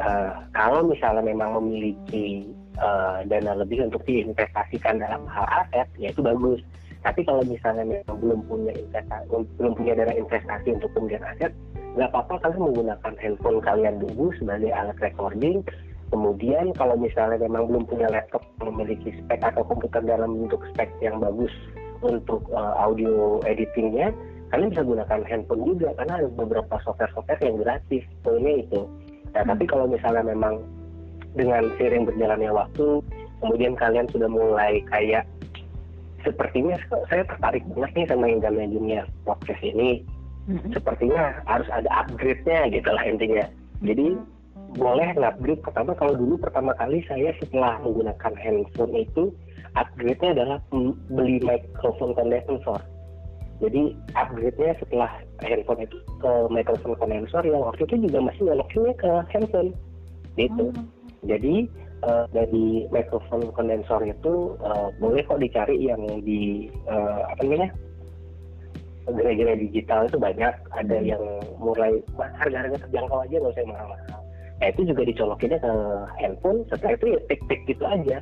eh, 0.00 0.32
kalau 0.56 0.80
misalnya 0.86 1.22
memang 1.22 1.60
memiliki 1.60 2.48
eh, 2.78 3.18
dana 3.28 3.52
lebih 3.58 3.84
untuk 3.86 4.02
diinvestasikan 4.08 5.02
dalam 5.02 5.26
hal 5.28 5.46
aset, 5.50 5.88
ya 5.98 6.10
itu 6.10 6.22
bagus. 6.24 6.62
Tapi 7.02 7.26
kalau 7.26 7.42
misalnya 7.42 7.82
memang 7.82 8.16
belum 8.22 8.40
punya 8.46 8.72
investasi, 8.78 9.26
belum 9.58 9.72
punya 9.74 9.92
dana 9.98 10.14
investasi 10.14 10.68
untuk 10.78 10.90
pembelian 10.94 11.26
aset, 11.26 11.52
nggak 11.92 12.08
apa-apa 12.08 12.34
kalian 12.48 12.72
menggunakan 12.72 13.14
handphone 13.20 13.60
kalian 13.60 14.00
dulu 14.00 14.32
sebagai 14.40 14.72
alat 14.72 14.96
recording. 15.00 15.60
Kemudian 16.12 16.76
kalau 16.76 16.92
misalnya 16.96 17.40
memang 17.40 17.72
belum 17.72 17.84
punya 17.88 18.04
laptop 18.12 18.44
memiliki 18.60 19.16
spek 19.24 19.40
atau 19.40 19.64
komputer 19.64 20.04
dalam 20.04 20.44
bentuk 20.44 20.60
spek 20.72 20.92
yang 21.00 21.16
bagus 21.20 21.52
untuk 22.04 22.44
eh, 22.52 22.74
audio 22.76 23.40
editingnya, 23.48 24.12
kalian 24.52 24.72
bisa 24.76 24.84
gunakan 24.84 25.20
handphone 25.24 25.64
juga 25.64 25.96
karena 25.96 26.20
ada 26.20 26.28
beberapa 26.36 26.74
software-software 26.84 27.40
yang 27.40 27.56
gratis. 27.64 28.04
Poinnya 28.20 28.60
itu. 28.60 28.84
Nah, 29.32 29.44
tapi 29.48 29.64
kalau 29.64 29.88
misalnya 29.88 30.20
memang 30.28 30.60
dengan 31.32 31.72
seiring 31.80 32.04
berjalannya 32.04 32.52
waktu, 32.52 33.00
kemudian 33.40 33.72
kalian 33.72 34.04
sudah 34.12 34.28
mulai 34.28 34.84
kayak 34.92 35.24
sepertinya 36.22 36.76
saya 37.08 37.24
tertarik 37.26 37.64
banget 37.72 37.90
nih 37.96 38.06
sama 38.12 38.28
yang 38.28 38.44
dunia 38.44 39.08
podcast 39.24 39.62
ini. 39.64 40.04
Mm-mm. 40.50 40.74
Sepertinya 40.74 41.38
harus 41.46 41.68
ada 41.70 41.86
upgrade-nya 42.02 42.66
gitu 42.74 42.90
lah 42.90 43.04
intinya. 43.06 43.46
Jadi 43.82 44.18
boleh 44.72 45.08
nge-upgrade 45.14 45.60
pertama 45.60 45.92
kalau 45.94 46.16
dulu 46.16 46.34
pertama 46.40 46.72
kali 46.80 47.04
saya 47.04 47.30
setelah 47.38 47.76
menggunakan 47.84 48.32
handphone 48.40 48.94
itu 48.96 49.30
upgrade-nya 49.76 50.32
adalah 50.34 50.58
beli 51.12 51.38
microphone 51.44 52.16
condenser. 52.16 52.80
Jadi 53.62 53.94
upgrade-nya 54.18 54.74
setelah 54.82 55.10
handphone 55.44 55.86
itu 55.86 55.96
ke 56.18 56.32
microphone 56.50 56.98
condenser 56.98 57.42
yang 57.46 57.62
waktu 57.62 57.86
itu 57.86 58.10
juga 58.10 58.18
masih 58.26 58.42
nyolokinnya 58.50 58.94
ke 58.98 59.10
handphone. 59.30 59.70
Gitu. 60.34 60.66
Hmm. 60.74 60.86
Jadi 61.22 61.70
eh, 62.02 62.24
dari 62.34 62.66
microphone 62.90 63.46
condenser 63.54 64.00
itu 64.02 64.58
eh, 64.58 64.88
boleh 64.98 65.22
kok 65.22 65.38
dicari 65.38 65.78
yang 65.78 66.02
di 66.26 66.66
eh, 66.90 67.20
apa 67.30 67.40
namanya 67.46 67.70
gerai-gerai 69.08 69.56
digital 69.58 70.06
itu 70.06 70.18
banyak. 70.18 70.54
Ada 70.74 70.96
Hmm. 70.98 71.06
yang 71.06 71.24
mulai 71.58 71.92
harga-harga 72.16 72.76
terjangkau 72.86 73.18
aja 73.22 73.36
nggak 73.38 73.52
usah 73.54 73.66
mahal-mahal. 73.66 74.20
Nah 74.62 74.66
itu 74.70 74.80
juga 74.86 75.02
dicolokinnya 75.02 75.58
ke 75.58 75.72
handphone. 76.22 76.58
Setelah 76.70 76.92
itu 76.94 77.06
ya 77.16 77.20
tik-tik 77.26 77.60
gitu 77.66 77.84
aja. 77.86 78.16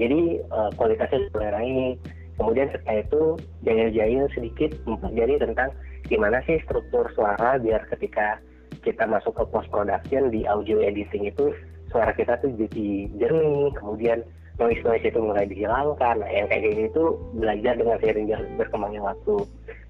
Jadi 0.00 0.20
eh, 0.40 0.70
kualitasnya 0.76 1.18
mulai 1.36 1.50
naik. 1.52 1.96
Kemudian 2.40 2.68
setelah 2.72 3.04
itu 3.04 3.22
jahil-jahil 3.62 4.24
sedikit 4.32 4.70
mempelajari 4.88 5.36
tentang 5.36 5.70
gimana 6.08 6.40
sih 6.48 6.58
struktur 6.64 7.06
suara 7.14 7.60
biar 7.60 7.86
ketika 7.92 8.40
kita 8.82 9.06
masuk 9.06 9.36
ke 9.38 9.44
post 9.52 9.68
production 9.70 10.32
di 10.32 10.42
audio 10.48 10.82
editing 10.82 11.28
itu 11.30 11.54
suara 11.92 12.10
kita 12.16 12.40
tuh 12.42 12.50
jadi 12.56 13.06
jernih 13.20 13.70
kemudian 13.78 14.24
noise 14.58 14.82
noise 14.82 15.04
itu 15.06 15.20
mulai 15.20 15.46
dihilangkan 15.46 16.18
nah 16.18 16.30
yang 16.32 16.48
kayak 16.50 16.66
gini 16.66 16.88
itu 16.88 17.04
belajar 17.36 17.74
dengan 17.78 17.96
seiring 18.00 18.26
jalan 18.28 18.50
berkembangnya 18.58 19.02
waktu 19.04 19.34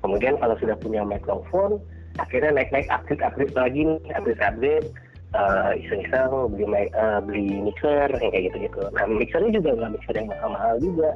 kemudian 0.02 0.34
kalau 0.38 0.54
sudah 0.58 0.76
punya 0.78 1.06
mikrofon 1.06 1.78
akhirnya 2.20 2.52
naik 2.52 2.70
naik 2.74 2.88
upgrade 2.92 3.24
upgrade 3.24 3.54
lagi 3.56 3.80
nih 3.86 3.98
upgrade 4.18 4.86
eh, 5.32 5.70
iseng-iseng 5.80 6.52
beli 6.52 6.66
eh, 6.68 7.18
beli 7.24 7.46
mixer 7.64 8.10
yang 8.20 8.30
kayak 8.34 8.52
gitu 8.52 8.56
gitu 8.68 8.82
nah 8.92 9.08
mixernya 9.08 9.50
juga 9.56 9.70
nggak 9.78 9.92
mixer 9.96 10.14
yang 10.18 10.28
mahal-mahal 10.28 10.76
juga. 10.82 11.10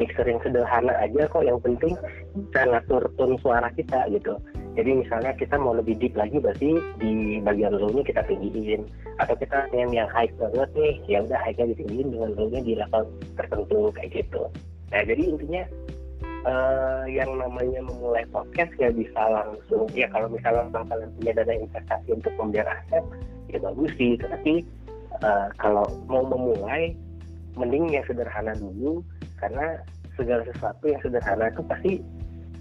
Mixer 0.00 0.24
yang 0.24 0.40
sederhana 0.40 0.94
aja 1.04 1.28
kok 1.28 1.44
yang 1.44 1.60
penting 1.60 1.92
bisa 2.32 2.60
ngatur 2.64 3.04
tone 3.20 3.36
suara 3.44 3.68
kita 3.76 4.08
gitu. 4.08 4.40
Jadi 4.72 5.04
misalnya 5.04 5.36
kita 5.36 5.60
mau 5.60 5.76
lebih 5.76 6.00
deep 6.00 6.16
lagi 6.16 6.40
berarti 6.40 6.80
di 6.96 7.36
bagian 7.44 7.76
low-nya 7.76 8.00
kita 8.00 8.24
tinggiin. 8.24 8.88
Atau 9.20 9.36
kita 9.36 9.68
pengen 9.68 9.92
yang 9.92 10.08
high 10.08 10.32
banget 10.40 10.70
nih 10.72 10.94
ya 11.04 11.18
udah 11.20 11.36
high-nya 11.44 11.76
ditinggiin 11.76 12.08
dengan 12.08 12.32
low-nya 12.32 12.60
di 12.64 12.72
level 12.72 13.04
tertentu 13.36 13.92
kayak 13.92 14.10
gitu. 14.16 14.42
Nah 14.92 15.02
jadi 15.04 15.22
intinya 15.28 15.62
eh, 16.46 17.04
yang 17.10 17.30
namanya 17.38 17.80
memulai 17.86 18.24
podcast 18.30 18.72
ya 18.78 18.90
bisa 18.92 19.20
langsung. 19.20 19.86
Ya 19.94 20.06
kalau 20.10 20.30
misalnya 20.30 20.68
memang 20.70 20.86
kalian 20.90 21.10
punya 21.18 21.32
dana 21.42 21.54
investasi 21.58 22.08
untuk 22.12 22.32
pembelian 22.38 22.68
aset 22.68 23.04
ya 23.50 23.58
bagus 23.60 23.92
sih. 23.98 24.18
Tapi 24.18 24.62
eh, 25.22 25.46
kalau 25.58 25.86
mau 26.10 26.22
memulai 26.26 26.94
mending 27.56 27.92
yang 27.92 28.04
sederhana 28.08 28.56
dulu. 28.56 29.04
Karena 29.42 29.82
segala 30.14 30.46
sesuatu 30.46 30.84
yang 30.86 31.02
sederhana 31.02 31.50
itu 31.50 31.62
pasti 31.66 31.92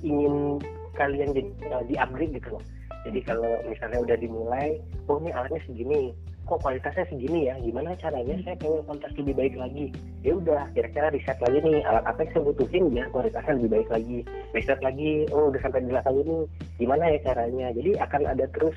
ingin 0.01 0.57
kalian 0.97 1.29
jadi 1.31 1.51
uh, 1.71 1.83
di 1.85 1.95
upgrade 1.95 2.33
gitu 2.41 2.57
loh. 2.57 2.63
Jadi 3.01 3.19
kalau 3.25 3.57
misalnya 3.65 3.99
udah 4.01 4.17
dimulai 4.17 4.77
oh 5.09 5.17
ini 5.17 5.33
alatnya 5.33 5.61
segini 5.65 6.13
kok 6.51 6.59
kualitasnya 6.67 7.07
segini 7.07 7.47
ya? 7.47 7.55
Gimana 7.63 7.95
caranya 7.95 8.35
saya 8.43 8.59
pengen 8.59 8.83
kualitas 8.83 9.13
lebih 9.15 9.35
baik 9.39 9.55
lagi? 9.55 9.85
Ya 10.19 10.35
udah 10.35 10.67
kira-kira 10.75 11.07
riset 11.15 11.39
lagi 11.39 11.57
nih 11.63 11.79
alat 11.87 12.03
apa 12.03 12.19
yang 12.27 12.31
saya 12.35 12.43
butuhin 12.51 12.83
biar 12.91 13.07
kualitasnya 13.15 13.53
lebih 13.55 13.71
baik 13.71 13.87
lagi. 13.87 14.19
Riset 14.51 14.79
lagi 14.83 15.11
oh 15.31 15.47
udah 15.47 15.61
sampai 15.63 15.87
di 15.87 15.91
level 15.95 16.15
ini 16.19 16.37
gimana 16.75 17.03
ya 17.07 17.19
caranya? 17.23 17.67
Jadi 17.71 17.91
akan 18.03 18.21
ada 18.27 18.45
terus 18.51 18.75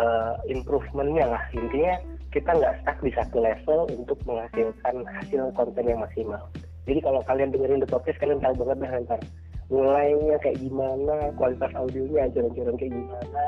uh, 0.00 0.40
improvementnya 0.48 1.24
lah. 1.28 1.42
Intinya 1.52 2.00
kita 2.32 2.50
nggak 2.56 2.74
stuck 2.80 2.98
di 3.04 3.12
satu 3.12 3.36
level 3.44 3.80
untuk 3.92 4.18
menghasilkan 4.24 4.96
hasil 5.04 5.42
konten 5.52 5.84
yang 5.84 6.00
maksimal. 6.00 6.40
Jadi 6.88 6.98
kalau 7.04 7.20
kalian 7.28 7.52
dengerin 7.52 7.84
the 7.84 7.88
podcast 7.92 8.16
kalian 8.24 8.40
tahu 8.40 8.56
banget 8.64 8.88
dah 8.88 8.92
ntar 9.04 9.20
mulainya 9.72 10.36
kayak 10.44 10.60
gimana 10.60 11.32
kualitas 11.40 11.72
audionya 11.72 12.28
ajaran-ajaran 12.28 12.76
kayak 12.76 12.92
gimana 12.92 13.44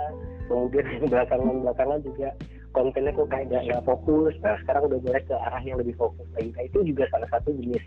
kemudian 0.49 0.87
belakangan-belakangan 1.13 2.01
juga 2.01 2.29
kontennya 2.75 3.15
kok 3.15 3.31
kayak 3.31 3.49
gak, 3.49 3.65
gak 3.71 3.85
fokus 3.87 4.35
nah 4.43 4.59
sekarang 4.67 4.91
udah 4.91 4.99
mulai 5.01 5.23
ke 5.23 5.35
arah 5.35 5.63
yang 5.63 5.79
lebih 5.79 5.95
fokus 5.95 6.27
lagi 6.35 6.51
nah 6.53 6.65
itu 6.67 6.79
juga 6.83 7.07
salah 7.15 7.29
satu 7.31 7.55
jenis 7.55 7.85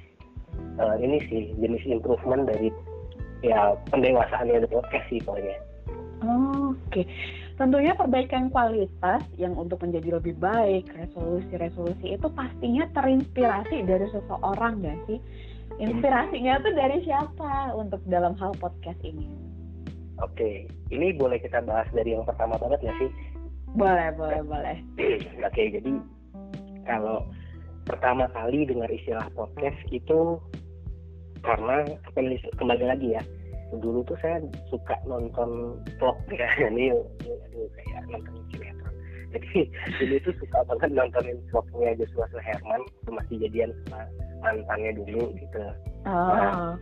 uh, 0.79 0.96
ini 0.98 1.20
sih 1.27 1.53
jenis 1.60 1.84
improvement 1.86 2.48
dari 2.48 2.72
ya 3.46 3.75
pendewasaan 3.94 4.50
yang 4.50 4.65
podcast 4.72 5.06
sih 5.12 5.22
pokoknya 5.22 5.60
Oh, 6.17 6.74
Oke, 6.74 7.06
okay. 7.06 7.06
tentunya 7.62 7.94
perbaikan 7.94 8.50
kualitas 8.50 9.22
yang 9.38 9.53
untuk 9.53 9.86
menjadi 9.86 10.17
lebih 10.17 10.34
baik, 10.41 10.89
resolusi-resolusi 10.98 12.17
itu 12.17 12.27
pastinya 12.34 12.89
terinspirasi 12.98 13.86
dari 13.86 14.10
seseorang 14.10 14.82
gak 14.82 14.98
sih? 15.06 15.22
Inspirasinya 15.77 16.58
tuh 16.65 16.74
dari 16.74 17.06
siapa 17.06 17.77
untuk 17.77 18.01
dalam 18.10 18.34
hal 18.41 18.58
podcast 18.58 18.98
ini? 19.06 19.29
Oke, 20.25 20.65
ini 20.89 21.13
boleh 21.13 21.38
kita 21.38 21.62
bahas 21.62 21.86
dari 21.94 22.17
yang 22.17 22.25
pertama 22.25 22.58
banget 22.58 22.89
ya 22.89 22.94
sih? 22.98 23.10
Boleh, 23.77 24.10
boleh, 24.17 24.41
boleh. 24.41 24.77
Oke, 25.48 25.63
jadi 25.69 25.91
kalau 26.89 27.22
pertama 27.86 28.25
kali 28.34 28.65
dengar 28.65 28.89
istilah 28.89 29.29
podcast 29.38 29.77
itu 29.93 30.41
karena 31.46 31.86
kembali 32.57 32.86
lagi 32.89 33.13
ya. 33.13 33.24
Dulu 33.77 34.01
tuh 34.10 34.17
saya 34.17 34.41
suka 34.74 34.98
nonton 35.05 35.77
vlog 36.01 36.17
ya. 36.34 36.50
Ini 36.74 36.89
aduh 36.89 37.69
kayak 37.77 38.01
nonton 38.10 38.34
sinetron. 38.50 38.93
Jadi 39.38 39.69
dulu 40.01 40.15
tuh 40.25 40.34
suka 40.41 40.60
banget 40.65 40.89
nontonin 40.98 41.38
vlognya 41.53 41.93
Joshua 42.01 42.25
Herman 42.41 42.81
masih 43.05 43.46
jadian 43.46 43.69
sama 43.86 44.10
mantannya 44.41 44.91
dulu 45.05 45.38
gitu. 45.38 45.63
Oh. 46.10 46.34
nah, 46.34 46.74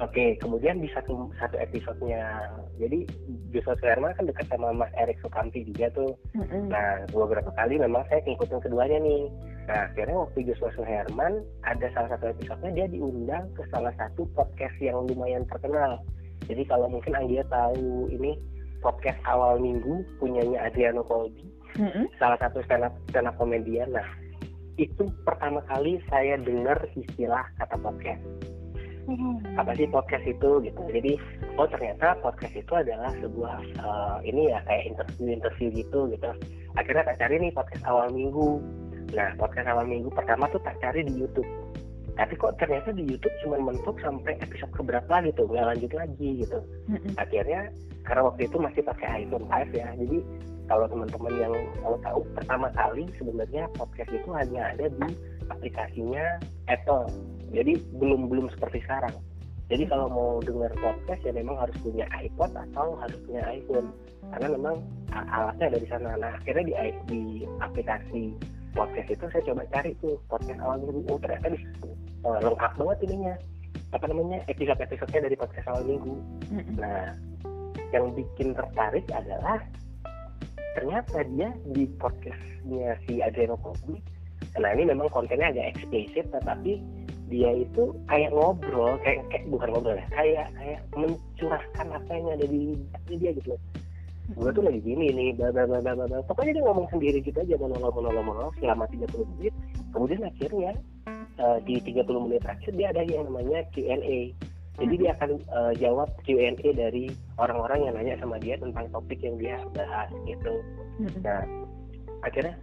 Oke, 0.00 0.40
kemudian 0.40 0.80
di 0.80 0.88
satu 0.96 1.28
satu 1.36 1.60
episodenya, 1.60 2.48
jadi 2.80 3.04
Joshua 3.52 3.76
Herman 3.84 4.16
kan 4.16 4.24
dekat 4.24 4.48
sama 4.48 4.72
Mas 4.72 4.88
Erik 4.96 5.20
Sukamti 5.20 5.68
juga 5.68 5.92
tuh. 5.92 6.16
Mm-hmm. 6.32 6.72
Nah, 6.72 7.04
beberapa 7.12 7.52
kali 7.52 7.76
memang 7.76 8.00
saya 8.08 8.24
ngikutin 8.24 8.64
keduanya 8.64 9.04
nih. 9.04 9.28
Nah, 9.68 9.92
akhirnya 9.92 10.16
waktu 10.16 10.48
Joshua 10.48 10.72
Herman 10.88 11.44
ada 11.68 11.92
salah 11.92 12.08
satu 12.16 12.32
episodenya 12.32 12.72
dia 12.72 12.86
diundang 12.88 13.52
ke 13.52 13.68
salah 13.68 13.92
satu 14.00 14.24
podcast 14.32 14.72
yang 14.80 15.04
lumayan 15.12 15.44
terkenal. 15.52 16.00
Jadi 16.48 16.64
kalau 16.64 16.88
mungkin 16.88 17.12
Anggia 17.12 17.44
tahu 17.52 18.08
ini 18.08 18.40
podcast 18.80 19.20
awal 19.28 19.60
minggu 19.60 20.08
punyanya 20.16 20.72
Adriano 20.72 21.04
Colby, 21.04 21.44
mm-hmm. 21.76 22.08
salah 22.16 22.40
satu 22.40 22.64
stand 22.64 22.88
up 22.88 22.96
stand 23.12 23.28
up 23.28 23.36
komedian. 23.36 23.92
Nah, 23.92 24.08
itu 24.80 25.04
pertama 25.28 25.60
kali 25.68 26.00
saya 26.08 26.40
dengar 26.40 26.80
istilah 26.96 27.44
kata 27.60 27.76
podcast 27.76 28.24
hmm. 29.08 29.58
apa 29.58 29.72
sih 29.74 29.88
podcast 29.88 30.24
itu 30.26 30.50
gitu. 30.62 30.82
Jadi 30.90 31.12
oh 31.56 31.66
ternyata 31.68 32.18
podcast 32.20 32.54
itu 32.54 32.72
adalah 32.72 33.10
sebuah 33.18 33.58
uh, 33.82 34.18
ini 34.22 34.52
ya 34.52 34.58
kayak 34.66 34.94
interview 34.94 35.28
interview 35.32 35.68
gitu 35.72 36.00
gitu. 36.12 36.30
Akhirnya 36.78 37.02
tak 37.08 37.18
cari 37.22 37.36
nih 37.42 37.52
podcast 37.54 37.84
awal 37.86 38.08
minggu. 38.10 38.60
Nah 39.12 39.30
podcast 39.36 39.68
awal 39.68 39.86
minggu 39.86 40.08
pertama 40.12 40.48
tuh 40.50 40.60
tak 40.62 40.78
cari 40.80 41.04
di 41.04 41.14
YouTube. 41.16 41.48
Tapi 42.12 42.36
kok 42.36 42.60
ternyata 42.60 42.92
di 42.92 43.08
YouTube 43.08 43.32
cuma 43.40 43.56
mentok 43.56 43.96
sampai 44.04 44.36
episode 44.44 44.72
keberapa 44.76 45.24
gitu 45.24 45.48
nggak 45.48 45.66
lanjut 45.72 45.92
lagi 45.96 46.44
gitu. 46.44 46.60
Hmm. 46.92 47.16
akhirnya 47.16 47.72
karena 48.02 48.22
waktu 48.26 48.50
itu 48.50 48.56
masih 48.58 48.82
pakai 48.82 49.24
iPhone 49.24 49.46
5 49.46 49.78
ya 49.78 49.88
jadi 49.94 50.18
kalau 50.70 50.86
teman-teman 50.88 51.34
yang 51.38 51.54
mau 51.82 51.98
tahu 52.02 52.22
pertama 52.34 52.70
kali 52.74 53.04
sebenarnya 53.18 53.66
podcast 53.74 54.10
itu 54.14 54.28
hanya 54.32 54.72
ada 54.74 54.86
di 54.88 55.10
aplikasinya 55.50 56.38
Apple 56.70 57.10
jadi 57.52 57.72
belum 58.00 58.32
belum 58.32 58.48
seperti 58.56 58.80
sekarang. 58.84 59.14
Jadi 59.70 59.88
kalau 59.88 60.08
mau 60.12 60.30
dengar 60.44 60.68
podcast 60.76 61.22
ya 61.24 61.32
memang 61.32 61.56
harus 61.56 61.76
punya 61.80 62.04
iPod 62.20 62.52
atau 62.52 62.98
harus 63.00 63.16
punya 63.24 63.40
iPhone. 63.48 63.88
Karena 64.32 64.48
memang 64.56 64.76
alatnya 65.12 65.72
ada 65.72 65.78
di 65.80 65.88
sana. 65.88 66.10
Nah 66.18 66.32
akhirnya 66.36 66.64
di 66.68 66.74
di 67.08 67.20
aplikasi 67.60 68.36
podcast 68.72 69.08
itu 69.12 69.24
saya 69.32 69.42
coba 69.48 69.62
cari 69.72 69.96
tuh 70.00 70.16
podcast 70.28 70.60
awal 70.60 70.76
minggu. 70.80 71.00
Oh 71.08 71.18
ternyata 71.20 71.52
di 71.52 71.60
oh, 72.24 72.36
lengkap 72.40 72.72
banget 72.76 72.98
ininya. 73.08 73.34
Apa 73.92 74.04
namanya? 74.08 74.40
Episode-episodenya 74.48 75.28
dari 75.28 75.36
podcast 75.36 75.68
awal 75.72 75.84
minggu. 75.88 76.14
Nah 76.76 77.16
yang 77.92 78.12
bikin 78.16 78.56
tertarik 78.56 79.04
adalah 79.12 79.60
ternyata 80.72 81.20
dia 81.36 81.52
di 81.76 81.84
podcastnya 82.00 82.96
si 83.04 83.20
Adriano 83.20 83.60
Kobi 83.60 84.00
nah 84.60 84.68
ini 84.76 84.84
memang 84.88 85.08
kontennya 85.08 85.48
agak 85.48 85.76
eksplisit 85.76 86.28
tetapi 86.28 86.80
dia 87.32 87.50
itu 87.64 87.96
kayak 88.12 88.30
ngobrol 88.36 89.00
kayak 89.00 89.24
kayak 89.32 89.44
bukan 89.48 89.68
ngobrol 89.72 89.96
ya 89.96 90.06
kayak 90.12 90.46
kayak 90.52 90.80
mencurahkan 90.92 91.86
apa 91.88 92.10
yang 92.12 92.28
ada 92.36 92.46
di 92.46 92.60
dia 93.08 93.32
gitu 93.32 93.56
loh. 93.56 93.62
Gue 94.38 94.50
tuh 94.54 94.62
lagi 94.62 94.80
gini 94.84 95.10
nih 95.10 95.28
bla 95.34 95.48
bla 95.50 95.64
bla 95.64 95.80
bla 95.80 96.04
bla 96.04 96.20
pokoknya 96.28 96.60
dia 96.60 96.64
ngomong 96.68 96.86
sendiri 96.92 97.18
gitu 97.24 97.40
aja 97.40 97.56
monolog 97.56 97.96
monolog 97.96 98.22
monolog 98.22 98.54
selama 98.60 98.84
30 98.92 99.08
menit. 99.36 99.54
Kemudian 99.96 100.20
akhirnya 100.28 100.70
uh, 101.40 101.58
di 101.64 101.80
30 101.80 102.04
menit 102.28 102.40
terakhir 102.44 102.72
dia 102.76 102.86
ada 102.92 103.02
yang 103.02 103.24
namanya 103.26 103.64
Q&A 103.72 104.36
jadi 104.80 104.94
dia 104.96 105.10
akan 105.20 105.30
uh, 105.52 105.72
jawab 105.76 106.08
Q&A 106.24 106.56
dari 106.72 107.12
orang-orang 107.36 107.84
yang 107.84 107.94
nanya 108.00 108.16
sama 108.16 108.40
dia 108.40 108.56
tentang 108.56 108.88
topik 108.88 109.20
yang 109.20 109.36
dia 109.36 109.60
bahas 109.76 110.08
gitu. 110.24 110.64
Nah 111.20 111.44
akhirnya 112.24 112.56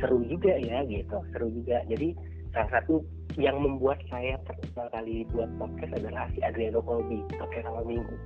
seru 0.00 0.24
juga 0.24 0.56
ya 0.56 0.80
gitu 0.88 1.20
seru 1.36 1.52
juga. 1.52 1.84
Jadi 1.84 2.16
salah 2.56 2.80
satu 2.80 3.04
yang 3.38 3.62
membuat 3.62 4.02
saya 4.10 4.34
pertama 4.42 4.90
kali 4.90 5.22
buat 5.30 5.50
podcast 5.60 5.92
adalah 6.02 6.26
si 6.34 6.42
Adriano 6.42 6.82
Colby 6.82 7.22
podcast 7.36 7.66
awal 7.70 7.84
minggu. 7.86 8.16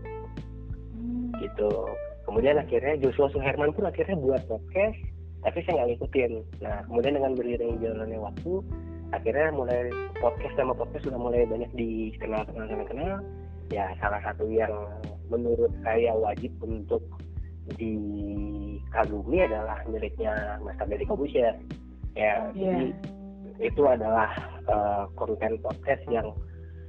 Hmm. 0.94 1.34
gitu. 1.42 1.70
Kemudian 2.24 2.56
akhirnya 2.56 2.96
Joshua 3.04 3.28
Suherman 3.28 3.76
pun 3.76 3.84
akhirnya 3.84 4.16
buat 4.16 4.40
podcast 4.48 4.96
tapi 5.44 5.60
saya 5.64 5.84
nggak 5.84 5.88
ngikutin. 5.96 6.32
Nah 6.64 6.76
kemudian 6.88 7.14
dengan 7.20 7.32
beriring 7.36 7.76
jalannya 7.82 8.18
waktu 8.20 8.52
akhirnya 9.12 9.48
mulai 9.52 9.92
podcast 10.16 10.54
sama 10.56 10.72
podcast 10.72 11.04
sudah 11.04 11.20
mulai 11.20 11.44
banyak 11.44 11.68
dikenal 11.76 12.48
kenal 12.48 12.64
kenal 12.64 12.86
kenal. 12.88 13.14
Ya 13.68 13.92
salah 14.00 14.20
satu 14.24 14.48
yang 14.48 14.72
menurut 15.28 15.72
saya 15.84 16.16
wajib 16.16 16.52
untuk 16.64 17.04
dikagumi 17.76 19.40
adalah 19.44 19.80
miliknya 19.88 20.60
Mas 20.60 20.76
Tabedi 20.76 21.08
Kobusher 21.08 21.56
ya 22.14 22.52
yeah. 22.52 22.52
jadi 22.54 22.86
itu 23.62 23.82
adalah 23.86 24.30
uh, 24.66 25.04
konten 25.14 25.58
podcast 25.62 26.02
yang 26.10 26.34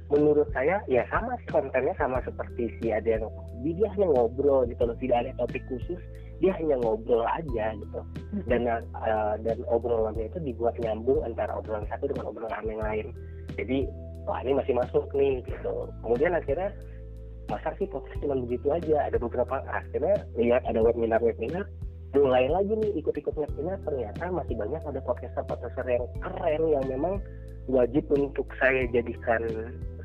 menurut 0.06 0.46
saya 0.54 0.78
ya 0.86 1.02
sama 1.10 1.34
sih 1.42 1.50
kontennya 1.50 1.94
sama 1.98 2.22
seperti 2.22 2.70
si 2.78 2.94
ada 2.94 3.18
yang 3.18 3.26
dia 3.66 3.90
hanya 3.98 4.06
ngobrol 4.14 4.62
gitu 4.70 4.86
loh 4.86 4.94
tidak 5.02 5.26
ada 5.26 5.30
topik 5.42 5.62
khusus 5.66 5.98
dia 6.40 6.52
hanya 6.60 6.76
ngobrol 6.80 7.24
aja 7.24 7.72
gitu. 7.80 8.00
Dan 8.44 8.68
uh, 8.68 9.34
dan 9.40 9.58
obrolannya 9.72 10.28
itu 10.28 10.38
dibuat 10.44 10.76
nyambung 10.80 11.24
antara 11.24 11.56
obrolan 11.56 11.88
satu 11.88 12.12
dengan 12.12 12.28
obrolan 12.28 12.64
yang 12.68 12.82
lain. 12.84 13.06
Jadi 13.56 13.88
wah 14.28 14.44
ini 14.44 14.52
masih 14.60 14.76
masuk 14.76 15.08
nih 15.16 15.40
gitu. 15.48 15.88
Kemudian 16.04 16.36
akhirnya 16.36 16.76
masa 17.48 17.72
sih 17.80 17.88
podcast 17.88 18.20
cuma 18.20 18.36
begitu 18.36 18.68
aja? 18.68 19.08
Ada 19.08 19.16
beberapa 19.16 19.64
akhirnya 19.64 20.16
lihat 20.36 20.62
ada 20.68 20.80
webinar 20.84 21.24
webinar 21.24 21.64
mulai 22.16 22.48
lagi 22.48 22.72
nih 22.72 22.90
ikut-ikut 23.00 23.34
webinar 23.36 23.78
ternyata 23.84 24.32
masih 24.32 24.54
banyak 24.56 24.82
ada 24.82 25.00
podcaster-podcaster 25.04 25.86
yang 25.86 26.06
keren 26.24 26.62
yang 26.72 26.84
memang 26.88 27.14
wajib 27.68 28.06
untuk 28.14 28.46
saya 28.56 28.88
jadikan 28.90 29.42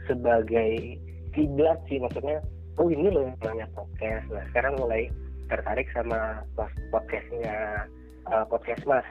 sebagai 0.10 0.98
kiblat 1.32 1.80
sih. 1.88 2.02
Maksudnya 2.02 2.44
oh 2.78 2.88
ini 2.92 3.08
loh 3.12 3.28
yang 3.28 3.38
namanya 3.42 3.68
podcast. 3.76 4.26
Nah 4.34 4.44
sekarang 4.52 4.74
mulai 4.80 5.08
tertarik 5.48 5.88
sama 5.92 6.44
podcastnya 6.92 7.86
uh, 8.28 8.46
podcast 8.48 8.84
mas. 8.88 9.08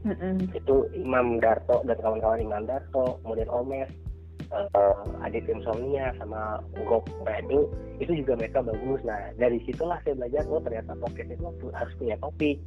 Mm-hmm. 0.00 0.56
itu 0.56 0.88
Imam 0.96 1.36
Darto 1.44 1.84
dan 1.84 2.00
kawan-kawan 2.00 2.40
Imam 2.40 2.64
Darto 2.64 3.20
kemudian 3.20 3.52
Omes 3.52 3.92
uh, 4.52 5.24
Adit 5.24 5.46
Insomnia 5.46 6.14
sama 6.18 6.58
Gop 6.86 7.06
nah 7.22 7.38
itu 8.00 8.12
juga 8.24 8.36
mereka 8.36 8.64
bagus. 8.64 9.00
Nah 9.04 9.30
dari 9.36 9.60
situlah 9.68 10.00
saya 10.02 10.16
belajar 10.16 10.42
oh 10.48 10.62
ternyata 10.62 10.96
podcast 10.96 11.30
itu 11.36 11.46
harus 11.76 11.94
punya 12.00 12.16
topik 12.18 12.58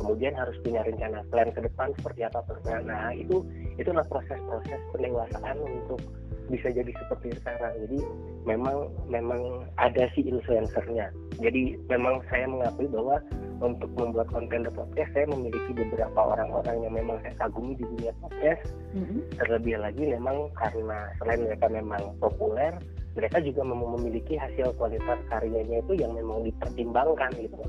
kemudian 0.00 0.32
harus 0.32 0.56
punya 0.64 0.80
rencana 0.84 1.20
plan 1.28 1.52
ke 1.52 1.60
depan 1.60 1.92
seperti 2.00 2.24
apa. 2.24 2.40
Nah 2.84 3.12
itu 3.12 3.44
itulah 3.76 4.04
proses-proses 4.08 4.80
pendewasaan 4.92 5.56
untuk 5.60 6.00
bisa 6.48 6.68
jadi 6.72 6.90
seperti 6.96 7.36
sekarang. 7.40 7.72
Jadi 7.86 7.98
memang 8.48 8.88
memang 9.08 9.68
ada 9.76 10.08
si 10.16 10.24
influencernya. 10.24 11.12
Jadi 11.40 11.76
memang 11.92 12.24
saya 12.32 12.48
mengakui 12.48 12.88
bahwa 12.88 13.20
untuk 13.62 13.90
membuat 13.94 14.28
konten 14.34 14.66
the 14.66 14.72
podcast 14.74 15.10
saya 15.14 15.26
memiliki 15.30 15.70
beberapa 15.72 16.18
orang-orang 16.18 16.76
yang 16.82 16.94
memang 16.98 17.16
saya 17.22 17.34
kagumi 17.38 17.78
di 17.78 17.86
dunia 17.86 18.12
podcast 18.18 18.62
mm-hmm. 18.92 19.20
terlebih 19.38 19.78
lagi 19.78 20.02
memang 20.02 20.50
karena 20.58 20.98
selain 21.22 21.40
mereka 21.46 21.66
memang 21.70 22.02
populer 22.18 22.74
mereka 23.12 23.38
juga 23.44 23.62
memiliki 23.62 24.34
hasil 24.34 24.74
kualitas 24.76 25.20
karyanya 25.30 25.84
itu 25.84 25.92
yang 25.94 26.12
memang 26.12 26.42
dipertimbangkan 26.42 27.30
gitu 27.38 27.62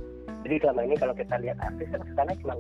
jadi 0.44 0.56
selama 0.60 0.82
ini 0.84 0.96
kalau 1.00 1.16
kita 1.16 1.36
lihat 1.40 1.58
artis 1.64 1.88
kan 1.88 2.02
sekarang 2.04 2.36
cuma 2.44 2.54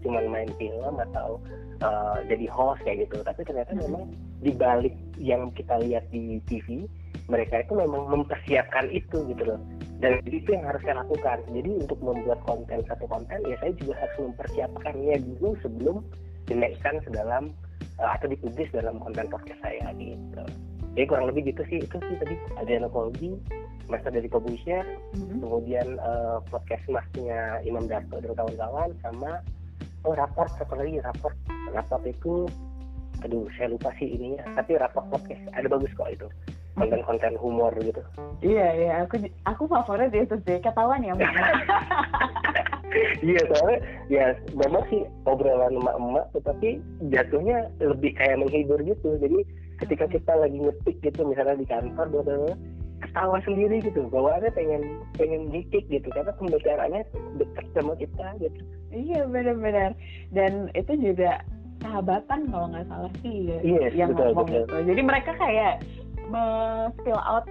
cuma 0.00 0.18
main 0.24 0.50
film 0.56 0.94
atau 1.10 1.36
uh, 1.84 2.18
jadi 2.24 2.46
host 2.48 2.80
kayak 2.86 3.08
gitu 3.08 3.20
tapi 3.20 3.44
ternyata 3.44 3.72
hmm. 3.76 3.82
memang 3.84 4.02
di 4.40 4.52
balik 4.54 4.94
yang 5.18 5.50
kita 5.52 5.76
lihat 5.82 6.06
di 6.14 6.40
TV 6.48 6.88
mereka 7.28 7.60
itu 7.60 7.76
memang 7.76 8.08
mempersiapkan 8.08 8.88
itu 8.88 9.20
gitu 9.28 9.42
loh. 9.44 9.60
Dan 10.00 10.24
itu 10.24 10.48
yang 10.48 10.64
harus 10.64 10.80
saya 10.80 11.04
lakukan. 11.04 11.44
Jadi 11.52 11.70
untuk 11.84 12.00
membuat 12.00 12.40
konten 12.48 12.80
satu 12.88 13.04
konten 13.04 13.38
ya 13.44 13.56
saya 13.60 13.72
juga 13.76 13.94
harus 14.00 14.16
mempersiapkannya 14.32 15.16
dulu 15.36 15.48
sebelum 15.60 15.96
dinaikkan 16.48 17.04
ke 17.04 17.12
dalam 17.12 17.52
uh, 18.00 18.10
atau 18.16 18.32
dipublis 18.32 18.72
dalam 18.72 18.96
konten 19.04 19.28
podcast 19.28 19.60
saya 19.60 19.92
gitu. 20.00 20.42
Jadi 20.96 21.04
kurang 21.04 21.28
lebih 21.28 21.52
gitu 21.52 21.62
sih. 21.68 21.84
Itu 21.84 22.00
sih 22.00 22.16
tadi 22.16 22.34
Adriana 22.56 22.88
Kolbi 22.88 23.36
master 23.88 24.12
dari 24.12 24.28
publisher 24.28 24.84
mm-hmm. 25.16 25.40
kemudian 25.40 25.96
uh, 26.04 26.44
podcast 26.52 26.84
masnya 26.92 27.56
Imam 27.64 27.88
Darto 27.88 28.20
dan 28.20 28.36
kawan-kawan 28.36 28.92
sama 29.00 29.40
oh 30.04 30.12
raport 30.16 30.48
satu 30.56 30.80
lagi 30.80 31.00
raport. 31.04 31.36
Raport 31.76 32.04
itu 32.08 32.48
aduh 33.20 33.50
saya 33.58 33.74
lupa 33.74 33.90
sih 34.00 34.08
ininya 34.08 34.48
tapi 34.56 34.80
raport 34.80 35.04
podcast. 35.12 35.44
Ada 35.52 35.68
bagus 35.68 35.92
kok 35.92 36.08
itu 36.08 36.28
konten-konten 36.78 37.34
humor 37.36 37.72
gitu. 37.82 38.02
Iya 38.40 38.66
iya 38.74 38.92
aku 39.04 39.26
aku 39.44 39.62
favorit 39.66 40.14
itu 40.14 40.38
sih 40.46 40.58
ketahuan 40.62 41.02
ya 41.02 41.14
iya 43.20 43.40
soalnya 43.52 43.78
ya 44.08 44.26
memang 44.56 44.82
sih 44.88 45.04
obrolan 45.28 45.76
emak-emak 45.76 46.26
tetapi 46.32 46.80
jatuhnya 47.12 47.68
lebih 47.82 48.16
kayak 48.16 48.40
menghibur 48.40 48.80
gitu. 48.86 49.18
Jadi 49.20 49.44
ketika 49.82 50.06
kita 50.08 50.32
lagi 50.38 50.58
ngetik 50.58 50.96
gitu 51.04 51.26
misalnya 51.26 51.58
di 51.58 51.66
kantor 51.68 52.06
bla 52.10 52.56
ketawa 52.98 53.38
sendiri 53.46 53.78
gitu. 53.82 54.10
Bawaannya 54.10 54.50
pengen 54.54 54.82
pengen 55.14 55.50
dikik 55.54 55.86
gitu 55.86 56.08
karena 56.10 56.34
pembicaraannya 56.34 57.02
dekat 57.38 57.66
sama 57.74 57.94
kita 57.94 58.26
gitu. 58.42 58.60
Iya 58.90 59.26
benar-benar. 59.30 59.92
Dan 60.34 60.72
itu 60.74 60.92
juga 60.98 61.42
sahabatan 61.78 62.50
kalau 62.50 62.66
nggak 62.74 62.86
salah 62.90 63.12
sih 63.22 63.54
ya, 63.54 63.58
yes, 63.62 63.94
yang 63.94 64.10
betul, 64.10 64.34
ngomong 64.34 64.48
betul. 64.50 64.58
gitu. 64.66 64.76
Jadi 64.90 65.00
mereka 65.06 65.30
kayak 65.38 65.74
spill 66.98 67.20
out 67.20 67.46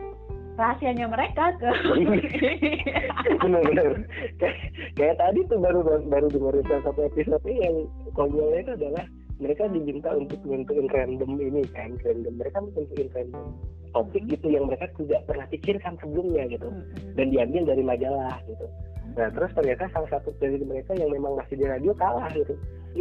rahasianya 0.58 1.06
mereka 1.06 1.54
ke 1.62 1.70
benar-benar 3.46 4.02
kayak, 4.42 4.58
kayak 4.98 5.16
tadi 5.22 5.40
tuh 5.46 5.62
baru 5.62 5.86
baru 5.86 6.28
dengerin 6.34 6.66
salah 6.66 6.84
satu 6.90 7.00
episode 7.06 7.46
yang 7.46 7.86
konyolnya 8.18 8.66
itu 8.66 8.72
adalah 8.74 9.06
mereka 9.38 9.70
diminta 9.70 10.10
untuk 10.18 10.42
nentuin 10.50 10.90
random 10.90 11.38
ini 11.38 11.62
kan 11.70 11.94
random. 12.02 12.34
Mereka 12.42 12.58
nentuin 12.58 13.10
random 13.14 13.46
topik 13.94 14.24
Hmm. 14.26 14.32
gitu 14.34 14.48
yang 14.50 14.66
mereka 14.66 14.90
tidak 14.98 15.22
pernah 15.30 15.46
pikirkan 15.54 15.94
sebelumnya 16.02 16.44
gitu. 16.50 16.68
Dan 17.14 17.30
diambil 17.30 17.64
dari 17.70 17.84
majalah 17.86 18.42
gitu. 18.50 18.66
Nah 19.14 19.30
terus 19.34 19.52
ternyata 19.54 19.90
salah 19.94 20.10
satu 20.10 20.34
dari 20.42 20.62
mereka 20.62 20.98
yang 20.98 21.14
memang 21.14 21.38
masih 21.38 21.58
di 21.58 21.66
radio 21.66 21.94
kalah 21.94 22.30
gitu 22.34 22.54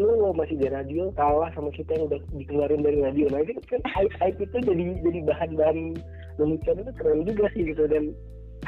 lu 0.04 0.32
masih 0.37 0.61
di 0.61 0.68
radio 0.68 1.09
kalah 1.16 1.48
sama 1.56 1.72
kita 1.72 1.96
yang 1.96 2.11
udah 2.12 2.20
dikeluarin 2.37 2.85
dari 2.85 3.00
radio 3.00 3.26
nah 3.32 3.40
itu 3.40 3.56
kan 3.64 3.80
hype 3.88 4.12
hype 4.20 4.37
itu 4.37 4.56
jadi 4.61 4.85
jadi 5.00 5.18
bahan-bahan 5.24 5.78
lelucon 6.37 6.82
itu 6.85 6.92
keren 7.00 7.24
juga 7.24 7.48
sih 7.56 7.64
gitu 7.64 7.88
dan 7.88 8.12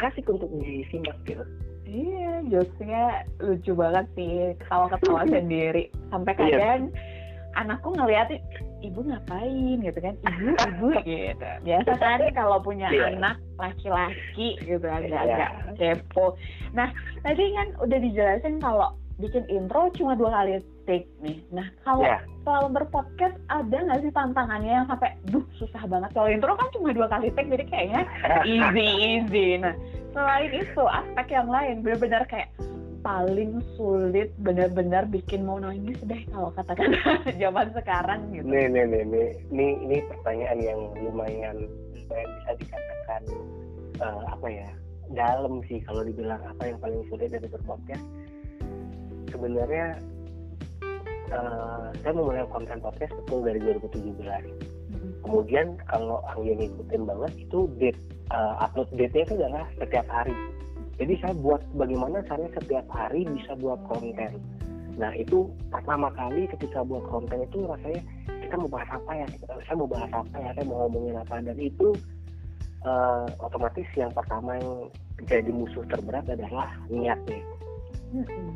asik 0.01 0.25
untuk 0.31 0.49
disimak 0.57 1.17
gitu 1.29 1.45
Iya, 1.89 2.45
jokesnya 2.53 3.25
lucu 3.41 3.73
banget 3.73 4.05
sih, 4.13 4.53
ketawa-ketawa 4.61 5.25
sendiri. 5.33 5.89
Sampai 6.13 6.37
Iya. 6.37 6.61
kadang 6.61 6.83
anakku 7.57 7.97
ngeliatin, 7.97 8.45
ibu 8.85 9.01
ngapain 9.09 9.81
gitu 9.81 9.97
kan, 9.97 10.13
ibu, 10.21 10.53
ibu 10.53 10.89
gitu. 11.09 11.49
Biasa 11.65 11.91
kan 11.97 12.21
kalau 12.37 12.61
punya 12.61 12.93
Iya. 12.93 13.17
anak 13.17 13.41
laki-laki 13.57 14.61
gitu 14.61 14.85
agak-agak 14.85 15.81
kepo. 15.81 16.37
Nah, 16.77 16.93
tadi 17.25 17.57
kan 17.57 17.73
udah 17.81 17.99
dijelasin 18.05 18.61
kalau 18.61 18.93
bikin 19.19 19.45
intro 19.51 19.91
cuma 19.99 20.15
dua 20.15 20.31
kali 20.31 20.63
take 20.87 21.11
nih. 21.23 21.43
Nah, 21.51 21.67
kalau 21.83 22.07
ya 22.07 22.23
kalau 22.49 22.73
berpodcast 22.73 23.37
ada 23.53 23.77
nggak 23.77 24.01
sih 24.01 24.13
tantangannya 24.15 24.73
yang 24.73 24.87
sampai, 24.89 25.13
duh 25.29 25.45
susah 25.61 25.85
banget. 25.85 26.11
Kalau 26.17 26.29
intro 26.33 26.57
kan 26.57 26.69
cuma 26.73 26.97
dua 26.97 27.11
kali 27.11 27.29
take, 27.37 27.51
jadi 27.53 27.65
kayaknya 27.69 28.03
easy 28.49 28.89
easy 29.21 29.47
nah 29.61 29.77
selain 30.17 30.51
itu 30.51 30.83
aspek 30.89 31.27
yang 31.37 31.49
lain 31.53 31.85
benar-benar 31.85 32.25
kayak 32.27 32.49
paling 33.05 33.63
sulit 33.79 34.35
benar-benar 34.43 35.07
bikin 35.07 35.47
mau 35.47 35.63
nangis 35.63 35.97
deh 36.03 36.23
kalau 36.35 36.51
katakan 36.57 36.91
zaman 37.43 37.71
sekarang 37.71 38.21
gitu 38.35 38.49
Nih, 38.49 38.67
nih, 38.67 38.85
nih, 38.91 39.03
nih, 39.07 39.29
nih, 39.55 39.71
ini 39.87 39.97
pertanyaan 40.11 40.59
yang 40.59 40.81
lumayan, 40.99 41.57
lumayan 41.95 42.29
bisa 42.43 42.53
dikatakan 42.59 43.23
eh, 44.03 44.23
apa 44.27 44.47
ya, 44.51 44.69
dalam 45.15 45.63
sih 45.71 45.79
kalau 45.87 46.03
dibilang 46.03 46.43
apa 46.43 46.63
yang 46.67 46.79
paling 46.83 47.07
sulit 47.07 47.31
dari 47.31 47.47
berpodcast. 47.47 48.05
Sebenarnya 49.29 49.87
eh, 51.33 51.87
saya 52.01 52.13
memulai 52.13 52.45
konten 52.49 52.79
podcast 52.81 53.13
betul 53.25 53.45
dari 53.45 53.61
2017. 53.61 55.25
Kemudian 55.25 55.77
kalau 55.91 56.25
Anggi 56.33 56.57
ngikutin 56.57 57.03
banget 57.05 57.33
itu 57.37 57.69
date 57.77 58.01
eh, 58.33 58.55
upload 58.65 58.89
date-nya 58.97 59.25
itu 59.29 59.35
adalah 59.37 59.65
setiap 59.77 60.07
hari. 60.09 60.35
Jadi 60.99 61.15
saya 61.23 61.35
buat 61.39 61.63
bagaimana 61.79 62.27
caranya 62.27 62.51
setiap 62.59 62.87
hari 62.91 63.23
bisa 63.29 63.55
buat 63.61 63.79
konten. 63.87 64.41
Nah 64.99 65.15
itu 65.15 65.47
pertama 65.71 66.11
kali 66.11 66.51
ketika 66.51 66.83
buat 66.83 67.07
konten 67.07 67.39
itu 67.47 67.63
rasanya 67.71 68.03
kita 68.43 68.55
mau 68.59 68.71
bahas 68.73 68.91
apa 68.91 69.13
ya? 69.15 69.27
Saya 69.47 69.77
mau 69.79 69.87
bahas 69.87 70.11
apa 70.11 70.37
ya? 70.43 70.51
Saya 70.59 70.65
mau 70.67 70.89
ngomongin 70.89 71.15
apa? 71.23 71.35
Dan 71.39 71.57
itu 71.61 71.95
eh, 72.83 73.27
otomatis 73.39 73.87
yang 73.95 74.11
pertama 74.11 74.59
yang 74.59 74.91
jadi 75.27 75.51
musuh 75.51 75.85
terberat 75.87 76.27
adalah 76.27 76.75
niatnya. 76.91 77.58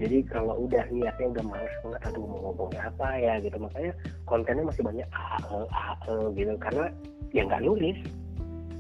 Jadi 0.01 0.19
kalau 0.27 0.65
udah 0.65 0.85
niatnya 0.89 1.27
udah 1.37 1.45
males 1.45 1.75
banget, 1.85 2.01
aduh 2.09 2.25
mau 2.25 2.39
ngomongin 2.51 2.81
apa 2.81 3.09
ya 3.21 3.35
gitu. 3.45 3.57
Makanya 3.61 3.93
kontennya 4.25 4.65
masih 4.65 4.83
banyak 4.83 5.09
AE, 5.13 5.61
AE 5.69 6.17
gitu. 6.37 6.53
Karena 6.57 6.85
ya 7.37 7.43
nggak 7.45 7.65
nulis, 7.65 7.99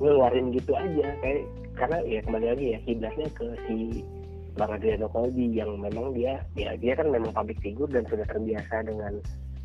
ngeluarin 0.00 0.46
gitu 0.56 0.72
aja. 0.72 1.06
Kayak 1.20 1.44
karena 1.76 1.98
ya 2.04 2.20
kembali 2.24 2.46
lagi 2.52 2.64
ya 2.76 2.78
kiblatnya 2.84 3.28
ke 3.36 3.46
si 3.68 3.76
Bang 4.52 4.72
Adriano 4.72 5.08
Kolbi 5.08 5.48
yang 5.48 5.80
memang 5.80 6.12
dia 6.12 6.44
ya 6.52 6.76
dia 6.76 6.92
kan 6.92 7.08
memang 7.08 7.32
public 7.32 7.56
figure 7.64 7.88
dan 7.88 8.04
sudah 8.04 8.28
terbiasa 8.28 8.84
dengan 8.84 9.16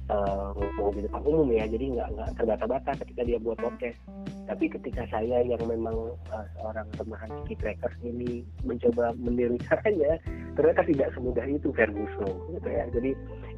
uh, 0.07 0.55
ngomong 0.55 0.95
di 0.95 1.01
depan 1.03 1.21
umum 1.27 1.47
ya 1.51 1.65
jadi 1.67 1.85
nggak 1.97 2.07
nggak 2.15 2.29
terbata-bata 2.39 2.91
ketika 3.03 3.21
dia 3.27 3.37
buat 3.39 3.59
podcast. 3.59 3.99
Tapi 4.47 4.65
ketika 4.71 5.03
saya 5.11 5.43
yang 5.43 5.59
memang 5.67 6.15
uh, 6.31 6.45
seorang 6.55 6.87
teman 6.95 7.29
Kiki 7.43 7.55
Trackers 7.59 7.97
ini 8.03 8.47
mencoba 8.63 9.11
meniru 9.19 9.59
caranya 9.67 10.15
ternyata 10.55 10.81
tidak 10.87 11.09
semudah 11.13 11.45
itu 11.47 11.67
Ferguson 11.75 12.33
gitu 12.55 12.67
ya. 12.67 12.83
Jadi 12.95 13.11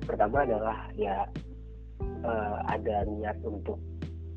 pertama 0.06 0.44
adalah 0.46 0.90
ya 0.98 1.30
uh, 2.26 2.58
ada 2.66 3.06
niat 3.06 3.38
untuk 3.46 3.78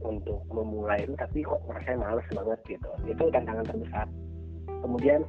untuk 0.02 0.42
memulai 0.50 1.06
itu 1.06 1.14
tapi 1.14 1.46
kok 1.46 1.62
rasanya 1.70 2.04
males 2.04 2.26
banget 2.34 2.60
gitu. 2.68 2.90
Itu 3.08 3.24
tantangan 3.32 3.64
terbesar. 3.64 4.06
Kemudian 4.82 5.22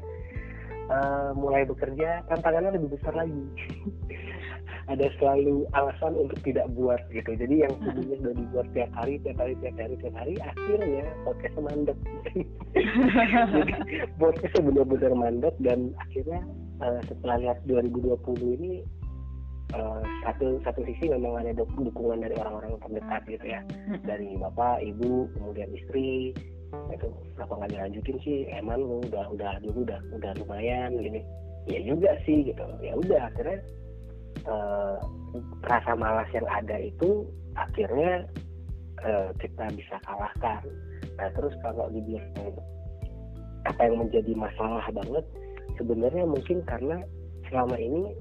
uh, 0.91 1.31
mulai 1.37 1.63
bekerja 1.63 2.25
tantangannya 2.27 2.75
lebih 2.75 2.97
besar 2.97 3.13
lagi 3.15 3.43
ada 4.91 5.07
selalu 5.15 5.63
alasan 5.71 6.13
untuk 6.19 6.39
tidak 6.43 6.67
buat 6.75 6.99
gitu. 7.15 7.31
Jadi 7.39 7.63
yang 7.63 7.73
sebelumnya 7.79 8.17
sudah 8.19 8.35
dibuat 8.35 8.67
tiap 8.75 8.91
hari 8.91 9.15
tiap 9.23 9.37
hari 9.39 9.53
tiap 9.63 9.75
hari 9.79 9.95
tiap 10.03 10.15
hari 10.19 10.33
akhirnya 10.43 11.05
podcast 11.23 11.57
mandek. 11.63 11.97
Jadi 13.55 13.71
podcast 14.19 14.55
benar-benar 14.59 15.13
mandek 15.15 15.55
dan 15.63 15.95
akhirnya 16.03 16.39
uh, 16.83 16.99
setelah 17.07 17.35
lihat 17.39 17.57
2020 17.67 18.59
ini 18.59 18.73
Uh, 19.73 20.05
satu 20.21 20.61
satu 20.61 20.85
sisi 20.85 21.09
memang 21.09 21.41
ada 21.41 21.57
dukungan 21.57 22.21
dari 22.21 22.37
orang-orang 22.37 22.77
terdekat 22.77 23.25
gitu 23.25 23.57
ya. 23.57 23.65
Dari 24.05 24.37
bapak 24.37 24.85
ibu 24.85 25.25
kemudian 25.33 25.65
istri 25.73 26.29
itu 26.93 27.07
kenapa 27.33 27.57
nggak 27.57 27.71
dilanjutin 27.73 28.17
sih? 28.21 28.45
Emang 28.53 28.85
lu 28.85 29.01
udah 29.01 29.33
udah 29.33 29.57
dulu 29.65 29.81
udah 29.81 29.97
udah 30.13 30.31
lumayan 30.37 30.93
gini. 31.01 31.25
Ya 31.65 31.81
juga 31.89 32.13
sih 32.21 32.45
gitu. 32.45 32.61
Ya 32.85 32.93
udah 32.93 33.33
akhirnya 33.33 33.65
uh, 34.45 34.97
rasa 35.65 35.91
malas 35.97 36.29
yang 36.33 36.47
ada 36.49 36.77
itu 36.79 37.25
akhirnya 37.57 38.27
uh, 39.05 39.29
kita 39.37 39.65
bisa 39.73 39.95
kalahkan. 40.05 40.61
Nah 41.17 41.29
terus 41.37 41.53
kalau 41.61 41.89
dibilang 41.93 42.57
apa 43.63 43.81
yang 43.87 44.03
menjadi 44.03 44.33
masalah 44.35 44.83
banget 44.91 45.25
sebenarnya 45.79 46.27
mungkin 46.27 46.59
karena 46.67 46.99
selama 47.47 47.79
ini 47.79 48.11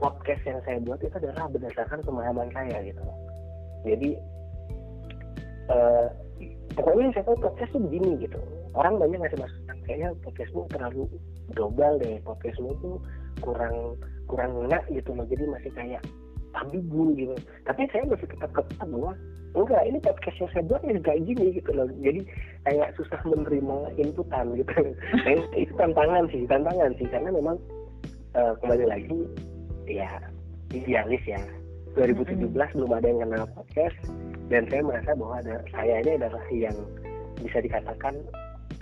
podcast 0.00 0.42
yang 0.48 0.60
saya 0.64 0.78
buat 0.82 1.00
itu 1.04 1.14
adalah 1.14 1.46
berdasarkan 1.52 2.00
pemahaman 2.02 2.48
saya 2.50 2.76
gitu. 2.82 3.02
Jadi 3.84 4.10
uh, 5.70 6.08
pokoknya 6.74 7.12
saya 7.14 7.24
tahu 7.28 7.38
podcast 7.38 7.70
itu 7.76 7.80
begini 7.84 8.10
gitu. 8.24 8.40
Orang 8.74 8.98
banyak 8.98 9.22
ngasih 9.22 9.38
masukan 9.38 9.76
kayaknya 9.86 10.10
podcastmu 10.24 10.66
terlalu 10.72 11.06
global 11.52 12.00
deh 12.00 12.18
podcastmu 12.24 12.72
tuh 12.80 12.96
kurang 13.44 13.94
kurang 14.30 14.52
enak 14.68 14.82
gitu 14.90 15.10
loh. 15.12 15.26
Jadi 15.28 15.44
masih 15.48 15.70
kayak 15.74 16.02
ambigu 16.54 17.14
gitu. 17.18 17.34
Tapi 17.66 17.86
saya 17.90 18.06
masih 18.06 18.26
tetap 18.30 18.50
ketahui 18.54 18.90
bahwa 18.94 19.12
enggak 19.54 19.82
ini 19.86 19.98
podcast 20.02 20.38
yang 20.42 20.50
saya 20.50 20.64
buat 20.66 20.82
ya 20.82 20.98
kayak 21.02 21.22
gini 21.26 21.44
gitu 21.58 21.70
loh. 21.74 21.86
Jadi 22.02 22.20
kayak 22.66 22.88
susah 22.98 23.20
menerima 23.26 23.76
inputan 23.98 24.46
gitu. 24.58 24.72
Nah, 25.24 25.32
itu 25.54 25.72
tantangan 25.78 26.24
sih 26.30 26.42
tantangan 26.46 26.90
sih. 26.98 27.06
Karena 27.10 27.30
memang 27.30 27.56
uh, 28.38 28.52
kembali 28.62 28.84
lagi 28.86 29.18
ya 29.86 30.10
idealis 30.74 31.22
ya. 31.26 31.40
2017 31.94 32.50
belum 32.50 32.90
ada 32.90 33.06
yang 33.06 33.22
kenal 33.22 33.46
podcast 33.54 33.94
dan 34.50 34.66
saya 34.66 34.82
merasa 34.82 35.14
bahwa 35.14 35.38
ada 35.38 35.62
saya 35.70 36.02
ini 36.02 36.18
adalah 36.18 36.42
yang 36.50 36.74
bisa 37.38 37.62
dikatakan 37.62 38.18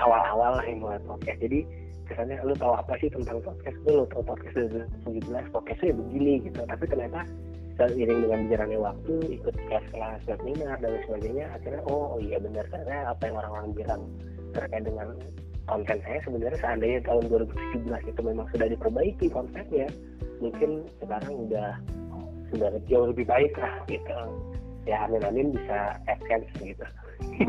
awal-awal 0.01 0.57
lah 0.57 0.65
yang 0.65 0.81
mulai 0.81 1.01
podcast. 1.05 1.37
Jadi 1.45 1.69
kesannya 2.09 2.37
lu 2.43 2.55
tahu 2.57 2.75
apa 2.75 2.95
sih 2.99 3.09
tentang 3.11 3.39
podcast? 3.43 3.79
Lu 3.87 4.05
tahu 4.09 4.23
podcast 4.25 4.55
dari 4.57 5.23
2017 5.27 5.55
podcastnya 5.55 5.93
begini 5.97 6.33
gitu. 6.47 6.61
Tapi 6.67 6.85
ternyata 6.89 7.21
seiring 7.77 8.21
dengan 8.29 8.39
berjalannya 8.47 8.79
waktu 8.79 9.15
ikut 9.41 9.55
kelas-kelas 9.69 10.21
webinar 10.29 10.77
dan 10.81 10.93
sebagainya 11.09 11.47
akhirnya 11.57 11.83
oh, 11.89 12.17
oh 12.17 12.21
iya 12.21 12.37
benar 12.37 12.65
karena 12.69 12.97
apa 13.09 13.23
yang 13.25 13.37
orang-orang 13.41 13.69
bilang 13.73 14.03
terkait 14.53 14.85
dengan 14.85 15.09
konten 15.65 15.99
saya 16.05 16.19
sebenarnya 16.27 16.59
seandainya 16.61 17.01
tahun 17.07 17.25
2017 17.33 18.13
itu 18.13 18.21
memang 18.21 18.47
sudah 18.53 18.69
diperbaiki 18.69 19.27
konsepnya 19.33 19.89
mungkin 20.43 20.85
sekarang 21.01 21.35
udah 21.49 21.71
sudah 22.53 22.69
jauh 22.91 23.09
lebih 23.09 23.25
baik 23.25 23.55
lah 23.57 23.73
gitu. 23.89 24.19
Ya 24.85 25.07
amin 25.07 25.23
amin 25.25 25.47
bisa 25.55 25.97
adsense 26.11 26.53
gitu. 26.61 26.85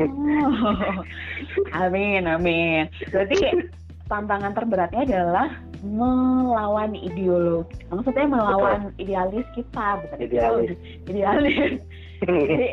Oh. 0.00 1.02
amin 1.84 2.24
amin. 2.24 2.88
Berarti 3.10 3.36
tantangan 4.08 4.52
terberatnya 4.52 5.02
adalah 5.04 5.48
melawan 5.84 6.96
ideologi 6.96 7.76
maksudnya 7.92 8.26
melawan 8.28 8.92
Betul. 8.92 9.02
idealis 9.04 9.46
kita 9.52 9.86
bukan 10.00 10.18
idealis 10.20 10.70
idealis 11.08 11.76
jadi 12.24 12.68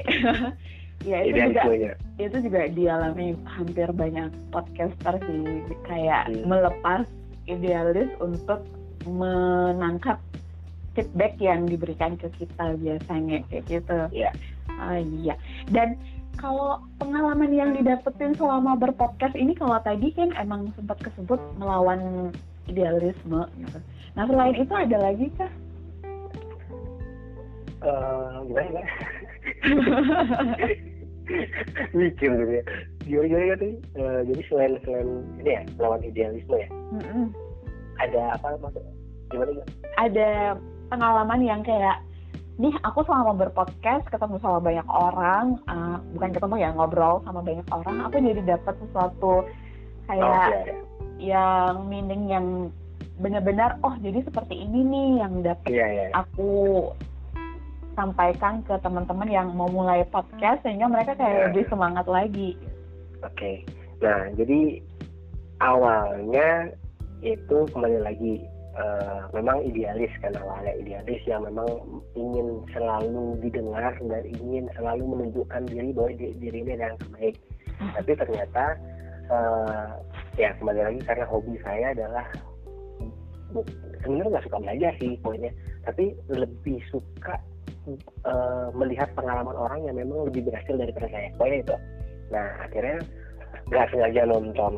ya 1.12 1.18
itu 1.26 1.40
juga 1.50 1.64
itu 2.22 2.38
juga 2.46 2.62
dialami 2.72 3.34
hampir 3.44 3.90
banyak 3.90 4.30
podcaster 4.54 5.18
sih 5.28 5.66
kayak 5.90 6.30
hmm. 6.30 6.46
melepas 6.46 7.04
idealis 7.50 8.08
untuk 8.22 8.62
menangkap 9.10 10.22
feedback 10.94 11.40
yang 11.40 11.66
diberikan 11.66 12.20
ke 12.20 12.28
kita 12.36 12.76
biasanya 12.80 13.44
kayak 13.48 13.64
gitu. 13.68 14.00
Iya. 14.12 14.32
Uh, 14.68 15.00
iya. 15.24 15.36
Dan 15.72 15.96
kalau 16.40 16.80
pengalaman 16.98 17.52
yang 17.52 17.72
didapetin 17.76 18.36
selama 18.36 18.78
berpodcast 18.80 19.36
ini 19.36 19.56
kalau 19.56 19.78
tadi 19.84 20.12
kan 20.16 20.32
emang 20.40 20.72
sempat 20.78 20.98
kesebut 21.04 21.40
melawan 21.60 22.32
idealisme 22.70 23.42
gitu. 23.60 23.80
Nah 24.16 24.24
selain 24.28 24.56
itu 24.56 24.74
ada 24.74 24.98
lagi 25.02 25.28
kah? 25.36 25.52
Uh, 27.82 28.46
gimana? 28.46 28.82
mikir 31.96 32.30
gitu 32.34 32.52
ya 32.52 32.64
gimana 33.06 33.28
gimana 33.28 33.56
tadi 33.58 33.72
uh, 33.98 34.20
jadi 34.28 34.42
selain 34.50 34.74
selain 34.84 35.10
ini 35.42 35.52
ya 35.56 35.62
melawan 35.78 36.02
idealisme 36.04 36.56
ya 36.58 36.70
mm 36.70 37.02
-hmm. 37.02 37.26
ada 38.02 38.22
apa 38.38 38.48
maksud 38.60 38.84
gimana 39.32 39.52
ya? 39.56 39.66
ada 40.00 40.30
pengalaman 40.92 41.42
yang 41.42 41.62
kayak 41.64 42.04
nih 42.60 42.76
aku 42.84 43.08
selama 43.08 43.38
berpodcast 43.38 44.06
ketemu 44.12 44.36
sama 44.44 44.60
banyak 44.60 44.88
orang 44.92 45.56
uh, 45.72 45.98
bukan 46.16 46.32
ketemu 46.36 46.56
ya 46.60 46.70
ngobrol 46.76 47.24
sama 47.24 47.40
banyak 47.40 47.68
orang 47.72 47.98
aku 48.04 48.20
jadi 48.20 48.42
dapat 48.44 48.76
sesuatu 48.84 49.34
kayak 50.10 50.26
oh, 50.26 50.36
iya, 50.36 50.60
iya. 50.60 50.76
yang 51.22 51.76
meaning 51.88 52.24
yang 52.28 52.48
benar-benar 53.22 53.78
oh 53.86 53.96
jadi 54.02 54.26
seperti 54.26 54.58
ini 54.58 54.84
nih 54.84 55.10
yang 55.24 55.34
dapat 55.46 55.70
iya, 55.72 55.88
iya, 55.88 56.06
iya. 56.10 56.14
aku 56.18 56.90
sampaikan 57.96 58.64
ke 58.64 58.76
teman-teman 58.80 59.28
yang 59.28 59.48
mau 59.52 59.68
mulai 59.68 60.08
podcast 60.08 60.64
sehingga 60.64 60.88
mereka 60.88 61.16
kayak 61.20 61.36
ya. 61.36 61.44
lebih 61.52 61.64
semangat 61.68 62.08
lagi. 62.08 62.56
Oke, 63.22 63.36
okay. 63.36 63.56
nah 64.00 64.32
jadi 64.34 64.80
awalnya 65.62 66.72
itu 67.22 67.68
kembali 67.70 68.00
lagi 68.02 68.42
uh, 68.78 69.28
memang 69.36 69.64
idealis 69.66 70.12
kan 70.22 70.36
awalnya 70.40 70.74
idealis 70.78 71.22
yang 71.28 71.44
memang 71.44 71.68
ingin 72.16 72.64
selalu 72.72 73.40
didengar 73.44 73.94
dan 74.00 74.24
ingin 74.28 74.66
selalu 74.78 75.04
menunjukkan 75.06 75.62
diri 75.68 75.90
bahwa 75.96 76.10
diri 76.16 76.58
ini 76.64 76.74
yang 76.78 76.98
terbaik. 77.00 77.36
Hmm. 77.82 77.92
Tapi 77.98 78.12
ternyata 78.14 78.66
uh, 79.32 79.90
ya 80.38 80.54
kembali 80.60 80.82
lagi 80.82 81.00
karena 81.04 81.26
hobi 81.28 81.56
saya 81.66 81.92
adalah 81.96 82.28
sebenarnya 84.04 84.40
nggak 84.40 84.46
suka 84.48 84.58
belajar 84.64 84.92
sih 85.00 85.20
poinnya, 85.20 85.52
tapi 85.84 86.16
lebih 86.32 86.80
suka 86.88 87.36
uh, 88.26 88.70
melihat 88.76 89.10
pengalaman 89.18 89.56
orang 89.58 89.80
yang 89.90 89.96
memang 89.98 90.30
lebih 90.30 90.46
berhasil 90.50 90.76
daripada 90.78 91.08
saya 91.10 91.30
pokoknya 91.38 91.58
itu 91.66 91.76
nah 92.32 92.48
akhirnya 92.64 92.98
nggak 93.68 93.88
sengaja 93.92 94.22
nonton 94.30 94.74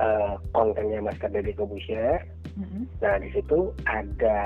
uh, 0.00 0.34
kontennya 0.56 0.98
Master 1.04 1.30
Deddy 1.30 1.52
Kobusher 1.54 2.18
mm-hmm. 2.58 2.84
nah 3.00 3.14
di 3.20 3.28
situ 3.32 3.72
ada 3.86 4.40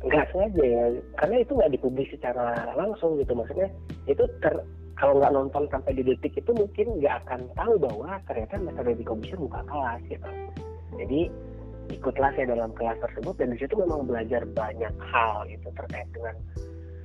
nggak 0.00 0.32
sengaja 0.32 0.64
ya 0.64 0.84
karena 1.20 1.36
itu 1.44 1.52
nggak 1.52 1.72
dipublis 1.76 2.08
secara 2.08 2.72
langsung 2.72 3.20
gitu. 3.20 3.36
Maksudnya 3.36 3.68
itu 4.08 4.24
ter 4.40 4.54
kalau 4.96 5.20
nggak 5.20 5.32
nonton 5.32 5.64
sampai 5.68 5.92
di 5.96 6.02
detik 6.04 6.36
itu 6.36 6.50
mungkin 6.56 7.00
nggak 7.00 7.24
akan 7.24 7.40
tahu 7.56 7.76
bahwa 7.76 8.16
ternyata 8.24 8.60
Master 8.60 8.84
Deddy 8.84 9.04
Kobusher 9.04 9.36
buka 9.36 9.60
kelas 9.68 10.00
gitu. 10.08 10.30
Jadi 10.96 11.20
ikutlah 11.92 12.32
saya 12.32 12.46
dalam 12.52 12.72
kelas 12.72 12.96
tersebut 13.02 13.34
dan 13.36 13.48
di 13.52 13.58
situ 13.60 13.74
memang 13.76 14.08
belajar 14.08 14.44
banyak 14.56 14.94
hal 15.12 15.44
gitu 15.48 15.68
terkait 15.74 16.08
dengan 16.16 16.36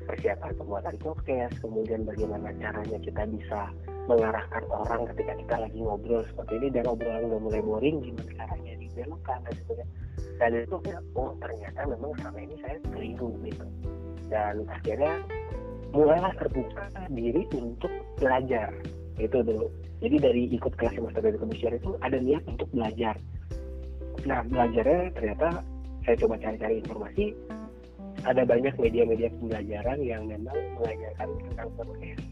persiapan 0.06 0.54
pembuatan 0.54 0.96
podcast, 1.02 1.56
kemudian 1.66 2.06
bagaimana 2.06 2.54
caranya 2.62 3.00
kita 3.02 3.26
bisa 3.26 3.74
mengarahkan 4.06 4.64
orang 4.70 5.10
ketika 5.10 5.34
kita 5.34 5.56
lagi 5.66 5.80
ngobrol 5.82 6.22
seperti 6.30 6.62
ini 6.62 6.68
dan 6.70 6.86
obrolan 6.86 7.26
udah 7.26 7.42
mulai 7.42 7.62
boring 7.66 7.98
gimana 8.06 8.32
caranya 8.38 8.74
dibelokkan 8.78 9.42
dan 9.42 9.54
sebagainya 9.66 10.05
dan 10.36 10.52
itu 10.68 10.78
ya 10.84 11.00
oh 11.16 11.32
ternyata 11.40 11.80
memang 11.88 12.12
selama 12.20 12.40
ini 12.44 12.56
saya 12.60 12.78
keliru 12.92 13.30
gitu. 13.48 13.66
Dan 14.28 14.66
akhirnya 14.68 15.14
mulailah 15.96 16.34
terbuka 16.36 16.84
diri 17.08 17.48
untuk 17.56 17.92
belajar 18.20 18.72
itu 19.16 19.38
dulu. 19.40 19.68
Jadi 20.04 20.16
dari 20.20 20.44
ikut 20.52 20.74
kelas 20.76 21.00
master 21.00 21.24
dari 21.24 21.40
kebusian 21.40 21.80
itu 21.80 21.96
ada 22.04 22.20
niat 22.20 22.44
untuk 22.52 22.68
belajar. 22.76 23.16
Nah 24.28 24.44
belajarnya 24.44 25.16
ternyata 25.16 25.64
saya 26.04 26.16
coba 26.20 26.36
cari-cari 26.42 26.84
informasi. 26.84 27.26
Ada 28.26 28.42
banyak 28.42 28.74
media-media 28.82 29.30
pembelajaran 29.38 30.02
yang 30.02 30.26
memang 30.26 30.58
mengajarkan 30.82 31.30
tentang 31.46 31.70
podcast. 31.78 32.26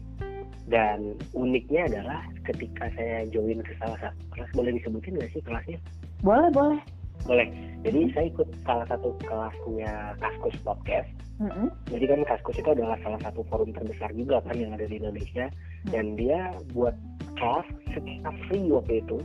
Dan 0.64 1.14
uniknya 1.36 1.86
adalah 1.86 2.24
ketika 2.48 2.88
saya 2.98 3.28
join 3.30 3.62
ke 3.62 3.72
salah 3.78 4.00
satu 4.00 4.22
kelas 4.32 4.50
boleh 4.56 4.72
disebutin 4.74 5.14
nggak 5.20 5.30
sih 5.36 5.42
kelasnya? 5.44 5.78
Boleh 6.24 6.50
boleh 6.50 6.80
boleh. 7.24 7.48
Jadi 7.84 8.00
saya 8.16 8.26
ikut 8.32 8.48
salah 8.64 8.86
satu 8.88 9.12
kelasnya 9.24 10.16
Kaskus 10.20 10.56
Podcast. 10.64 11.10
Mm-hmm. 11.34 11.66
jadi 11.90 12.04
kan 12.14 12.20
Kaskus 12.30 12.62
itu 12.62 12.70
adalah 12.70 12.94
salah 13.02 13.18
satu 13.18 13.42
forum 13.50 13.74
terbesar 13.74 14.06
juga 14.14 14.38
kan 14.46 14.54
yang 14.54 14.70
ada 14.70 14.86
di 14.86 15.02
Indonesia. 15.02 15.50
Mm-hmm. 15.50 15.90
dan 15.90 16.04
dia 16.14 16.40
buat 16.70 16.94
kelas 17.34 17.66
secara 17.90 18.30
free 18.46 18.70
waktu 18.70 19.02
itu. 19.02 19.18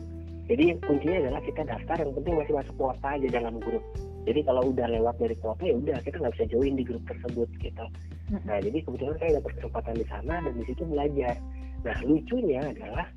Jadi 0.50 0.82
kuncinya 0.82 1.30
adalah 1.30 1.42
kita 1.46 1.62
daftar 1.62 1.98
yang 2.02 2.12
penting 2.18 2.34
masih 2.42 2.54
masuk 2.58 2.76
kuota 2.82 3.08
aja 3.14 3.28
dalam 3.30 3.62
grup. 3.62 3.86
Jadi 4.26 4.40
kalau 4.42 4.74
udah 4.74 4.88
lewat 4.90 5.16
dari 5.22 5.38
kuota 5.38 5.62
ya 5.62 5.78
udah 5.78 5.98
kita 6.02 6.18
nggak 6.18 6.34
bisa 6.36 6.46
join 6.50 6.74
di 6.74 6.84
grup 6.84 7.04
tersebut 7.06 7.50
gitu. 7.62 7.86
Nah 8.50 8.58
jadi 8.58 8.78
kebetulan 8.82 9.16
saya 9.22 9.32
dapat 9.38 9.52
kesempatan 9.62 9.96
di 9.96 10.06
sana 10.10 10.36
dan 10.42 10.54
di 10.58 10.66
situ 10.66 10.84
belajar. 10.90 11.36
Nah 11.86 11.98
lucunya 12.02 12.62
adalah 12.66 13.08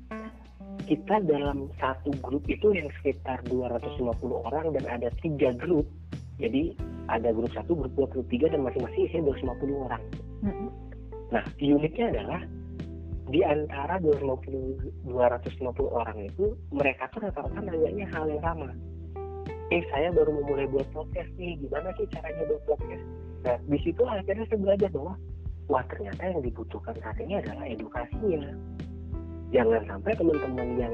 kita 0.85 1.23
dalam 1.23 1.71
satu 1.79 2.11
grup 2.19 2.43
itu 2.51 2.75
yang 2.75 2.91
sekitar 2.99 3.39
250 3.47 4.03
orang 4.47 4.75
dan 4.75 4.85
ada 4.87 5.09
tiga 5.23 5.55
grup 5.55 5.87
jadi 6.41 6.73
ada 7.07 7.29
grup 7.29 7.51
satu, 7.53 7.77
grup 7.77 7.93
dua, 7.93 8.07
grup 8.09 8.27
tiga 8.27 8.49
dan 8.49 8.65
masing-masing 8.65 9.05
isinya 9.05 9.31
250 9.37 9.85
orang. 9.85 10.03
Mm-hmm. 10.41 10.69
Nah, 11.29 11.43
uniknya 11.61 12.05
adalah 12.09 12.41
di 13.31 13.39
antara 13.45 14.01
250 14.03 15.07
250 15.07 15.71
orang 15.87 16.17
itu 16.27 16.53
mereka 16.75 17.07
tuh 17.15 17.23
rata-rata 17.23 17.59
nanyanya 17.63 18.05
hal 18.11 18.27
yang 18.27 18.43
sama 18.43 18.69
eh 19.71 19.81
saya 19.95 20.11
baru 20.11 20.43
memulai 20.43 20.67
buat 20.67 20.85
podcast 20.91 21.31
nih 21.39 21.55
gimana 21.63 21.95
sih 21.95 22.03
caranya 22.11 22.43
buat 22.51 22.61
podcast 22.67 23.05
nah 23.47 23.57
di 23.63 23.79
situ 23.79 24.03
akhirnya 24.03 24.43
saya 24.51 24.59
belajar 24.59 24.89
bahwa 24.91 25.13
wah 25.71 25.83
ternyata 25.87 26.21
yang 26.35 26.43
dibutuhkan 26.43 26.95
saat 26.99 27.17
ini 27.23 27.39
adalah 27.39 27.63
edukasinya 27.63 28.43
jangan 29.53 29.81
sampai 29.85 30.11
teman-teman 30.17 30.69
yang 30.75 30.93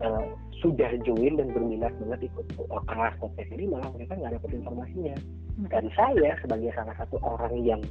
uh, 0.00 0.24
sudah 0.60 0.90
join 1.02 1.36
dan 1.40 1.50
berminat 1.50 1.92
banget 1.98 2.30
ikut 2.30 2.46
uh, 2.70 2.82
kelas 2.86 3.14
podcast 3.18 3.50
ini 3.52 3.66
malah 3.68 3.90
mereka 3.92 4.16
nggak 4.16 4.32
dapat 4.40 4.50
informasinya. 4.56 5.16
Hmm. 5.60 5.66
dan 5.68 5.84
saya 5.92 6.30
sebagai 6.40 6.70
salah 6.72 6.94
satu 6.96 7.18
orang 7.20 7.52
yang 7.60 7.82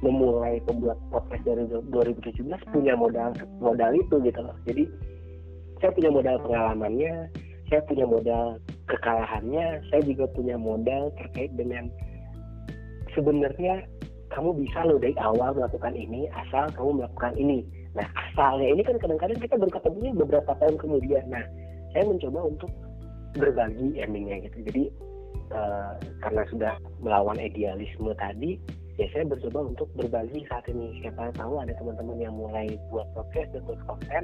memulai 0.00 0.62
pembuat 0.64 0.96
podcast 1.10 1.44
dari 1.44 1.66
2017 1.92 2.46
punya 2.72 2.94
modal 2.96 3.34
modal 3.58 3.90
itu 3.94 4.16
gitu 4.22 4.40
loh. 4.40 4.56
Jadi 4.64 4.86
saya 5.82 5.90
punya 5.94 6.10
modal 6.14 6.36
pengalamannya 6.42 7.12
saya 7.72 7.80
punya 7.88 8.04
modal 8.04 8.60
kekalahannya 8.86 9.80
saya 9.88 10.02
juga 10.04 10.28
punya 10.36 10.60
modal 10.60 11.08
terkait 11.16 11.50
dengan 11.56 11.88
sebenarnya 13.16 13.82
kamu 14.32 14.56
bisa 14.60 14.84
loh 14.84 15.00
dari 15.00 15.16
awal 15.20 15.56
melakukan 15.56 15.96
ini 15.96 16.28
asal 16.32 16.68
kamu 16.76 17.02
melakukan 17.04 17.34
ini 17.36 17.64
nah 17.92 18.06
asalnya 18.16 18.72
ini 18.72 18.82
kan 18.84 18.96
kadang-kadang 18.96 19.38
kita 19.40 19.54
baru 19.60 19.72
ketemunya 19.72 20.12
beberapa 20.16 20.52
tahun 20.56 20.76
kemudian. 20.80 21.24
Nah 21.28 21.44
saya 21.92 22.04
mencoba 22.08 22.40
untuk 22.48 22.70
berbagi 23.36 24.00
endingnya 24.00 24.48
gitu. 24.48 24.58
Jadi 24.72 24.84
uh, 25.52 25.94
karena 26.24 26.42
sudah 26.48 26.72
melawan 27.04 27.36
idealisme 27.36 28.12
tadi 28.16 28.56
ya 29.00 29.08
saya 29.12 29.24
bercoba 29.28 29.72
untuk 29.72 29.88
berbagi 29.96 30.44
saat 30.48 30.64
ini. 30.72 31.00
Siapa 31.04 31.36
tahu 31.36 31.60
ada 31.60 31.72
teman-teman 31.76 32.18
yang 32.20 32.34
mulai 32.36 32.72
buat 32.88 33.08
podcast 33.12 33.52
dan 33.52 33.62
buat 33.68 33.80
konten 33.84 34.22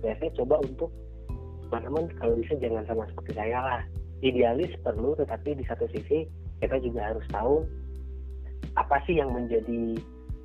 ya 0.00 0.16
saya 0.16 0.30
coba 0.40 0.60
untuk 0.64 0.88
teman-teman 1.68 2.08
kalau 2.18 2.34
bisa 2.40 2.56
jangan 2.56 2.84
sama 2.88 3.04
seperti 3.12 3.32
saya 3.36 3.58
lah. 3.60 3.82
Idealis 4.20 4.72
perlu 4.84 5.16
tetapi 5.16 5.56
di 5.56 5.64
satu 5.64 5.88
sisi 5.92 6.28
kita 6.60 6.76
juga 6.84 7.12
harus 7.12 7.24
tahu 7.32 7.64
apa 8.76 9.00
sih 9.08 9.16
yang 9.16 9.32
menjadi 9.32 9.96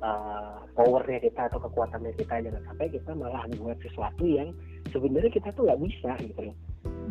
uh, 0.02 0.64
powernya 0.76 1.20
kita 1.22 1.48
atau 1.48 1.58
kekuatannya 1.62 2.12
kita 2.16 2.42
jangan 2.42 2.62
sampai 2.68 2.86
kita 2.92 3.10
malah 3.16 3.44
buat 3.56 3.78
sesuatu 3.80 4.24
yang 4.26 4.52
sebenarnya 4.92 5.30
kita 5.32 5.48
tuh 5.54 5.68
nggak 5.68 5.80
bisa 5.84 6.10
gitu 6.24 6.40
loh 6.52 6.56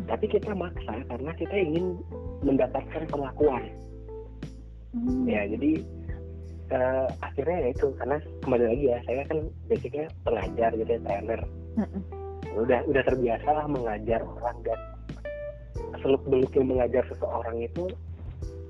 tapi 0.06 0.26
kita 0.30 0.52
maksa 0.54 1.02
karena 1.08 1.32
kita 1.34 1.56
ingin 1.56 1.98
mendapatkan 2.44 3.02
pengakuan 3.10 3.64
hmm. 4.94 5.26
ya 5.26 5.42
jadi 5.50 5.72
uh, 6.70 7.06
akhirnya 7.22 7.56
ya 7.66 7.68
itu 7.74 7.86
karena 7.98 8.16
kembali 8.44 8.64
lagi 8.70 8.84
ya 8.86 8.98
saya 9.08 9.22
kan 9.26 9.38
basicnya 9.66 10.06
pengajar 10.22 10.70
gitu 10.76 10.90
ya 10.90 11.00
trainer 11.02 11.40
hmm. 11.80 12.02
udah 12.56 12.80
udah 12.86 13.02
terbiasa 13.02 13.48
lah 13.50 13.66
mengajar 13.66 14.20
orang 14.22 14.58
dan 14.62 14.80
seluk 16.00 16.22
beluknya 16.28 16.62
mengajar 16.62 17.02
seseorang 17.10 17.56
itu 17.60 17.84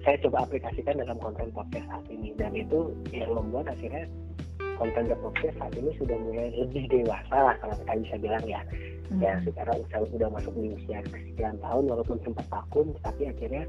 saya 0.06 0.22
coba 0.22 0.46
aplikasikan 0.46 1.02
dalam 1.02 1.18
konten 1.18 1.50
podcast 1.50 1.90
saat 1.90 2.06
ini. 2.06 2.30
Dan 2.38 2.54
itu 2.54 2.94
yang 3.10 3.34
membuat 3.34 3.74
akhirnya 3.74 4.06
konten 4.78 5.10
the 5.10 5.18
podcast 5.18 5.58
saat 5.58 5.74
ini 5.74 5.90
sudah 5.98 6.14
mulai 6.14 6.54
lebih 6.54 6.86
dewasa 6.86 7.34
lah 7.34 7.58
kalau 7.58 7.74
kita 7.82 7.92
bisa 8.06 8.16
bilang 8.22 8.46
ya. 8.46 8.62
Hmm. 9.06 9.22
ya 9.22 9.38
sekarang 9.46 9.86
saya 9.86 10.02
sudah 10.10 10.28
masuk 10.34 10.50
di 10.58 10.74
usia 10.74 10.98
sekian 11.14 11.54
tahun 11.62 11.86
walaupun 11.86 12.18
sempat 12.26 12.42
vakum 12.50 12.90
tapi 13.06 13.30
akhirnya 13.30 13.62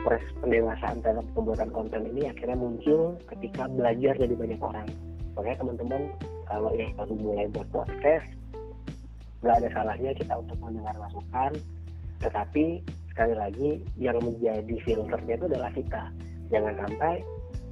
proses 0.00 0.32
pendewasaan 0.40 1.04
dalam 1.04 1.28
pembuatan 1.36 1.68
konten 1.76 2.08
ini 2.08 2.32
akhirnya 2.32 2.56
muncul 2.56 3.12
ketika 3.28 3.68
belajar 3.68 4.16
dari 4.16 4.32
banyak 4.36 4.60
orang. 4.60 4.88
Makanya 5.36 5.56
teman-teman 5.60 6.02
kalau 6.48 6.72
yang 6.72 6.92
baru 6.96 7.14
mulai 7.20 7.46
buat 7.52 7.68
podcast 7.68 8.28
nggak 9.44 9.56
ada 9.60 9.68
salahnya 9.72 10.10
kita 10.16 10.34
untuk 10.36 10.56
mendengar 10.60 10.96
masukan. 11.00 11.52
Tetapi 12.18 12.66
sekali 13.18 13.34
lagi 13.34 13.70
yang 13.98 14.14
menjadi 14.22 14.74
filternya 14.86 15.34
itu 15.34 15.50
adalah 15.50 15.74
kita. 15.74 16.02
Jangan 16.54 16.74
sampai 16.86 17.18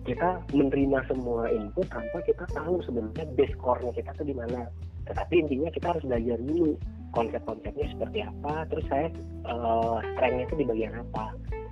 kita 0.03 0.43
menerima 0.51 0.99
semua 1.07 1.47
input 1.55 1.87
tanpa 1.87 2.19
kita 2.27 2.51
tahu 2.51 2.83
sebenarnya 2.83 3.31
base 3.39 3.55
core-nya 3.63 3.95
kita 3.95 4.11
tuh 4.19 4.27
di 4.27 4.35
mana. 4.35 4.67
Tetapi 5.07 5.47
intinya 5.47 5.71
kita 5.71 5.95
harus 5.95 6.03
belajar 6.03 6.43
dulu 6.43 6.75
konsep-konsepnya 7.15 7.87
seperti 7.95 8.19
apa 8.27 8.67
terus 8.67 8.87
saya 8.91 9.07
uh, 9.47 10.03
strength-nya 10.19 10.51
itu 10.51 10.57
di 10.59 10.67
bagian 10.67 10.95
apa. 10.99 11.27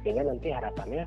Sehingga 0.06 0.22
nanti 0.22 0.48
harapannya 0.54 1.02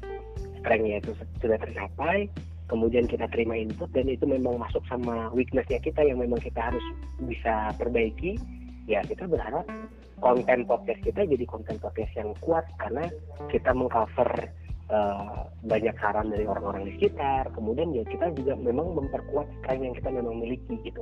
strength-nya 0.59 0.95
itu 0.99 1.11
sudah 1.39 1.55
tercapai 1.63 2.27
kemudian 2.67 3.07
kita 3.07 3.31
terima 3.31 3.55
input 3.55 3.87
dan 3.95 4.11
itu 4.11 4.27
memang 4.27 4.59
masuk 4.59 4.83
sama 4.91 5.31
weakness-nya 5.31 5.79
kita 5.79 6.03
yang 6.03 6.19
memang 6.19 6.43
kita 6.43 6.59
harus 6.59 6.83
bisa 7.23 7.71
perbaiki. 7.79 8.35
Ya 8.91 8.99
kita 9.07 9.23
berharap 9.23 9.63
konten 10.19 10.65
podcast 10.65 11.01
kita 11.05 11.25
jadi 11.25 11.45
konten 11.45 11.77
podcast 11.77 12.11
yang 12.17 12.33
kuat 12.41 12.65
karena 12.81 13.05
kita 13.53 13.69
mengcover 13.73 14.29
uh, 14.89 15.45
banyak 15.65 15.93
saran 16.01 16.33
dari 16.33 16.45
orang-orang 16.49 16.89
di 16.89 16.91
sekitar 16.97 17.49
kemudian 17.53 17.93
ya 17.93 18.03
kita 18.07 18.33
juga 18.33 18.57
memang 18.57 18.97
memperkuat 18.97 19.47
strength 19.61 19.83
yang 19.83 19.95
kita 19.95 20.09
memang 20.09 20.35
miliki 20.41 20.75
gitu 20.81 21.01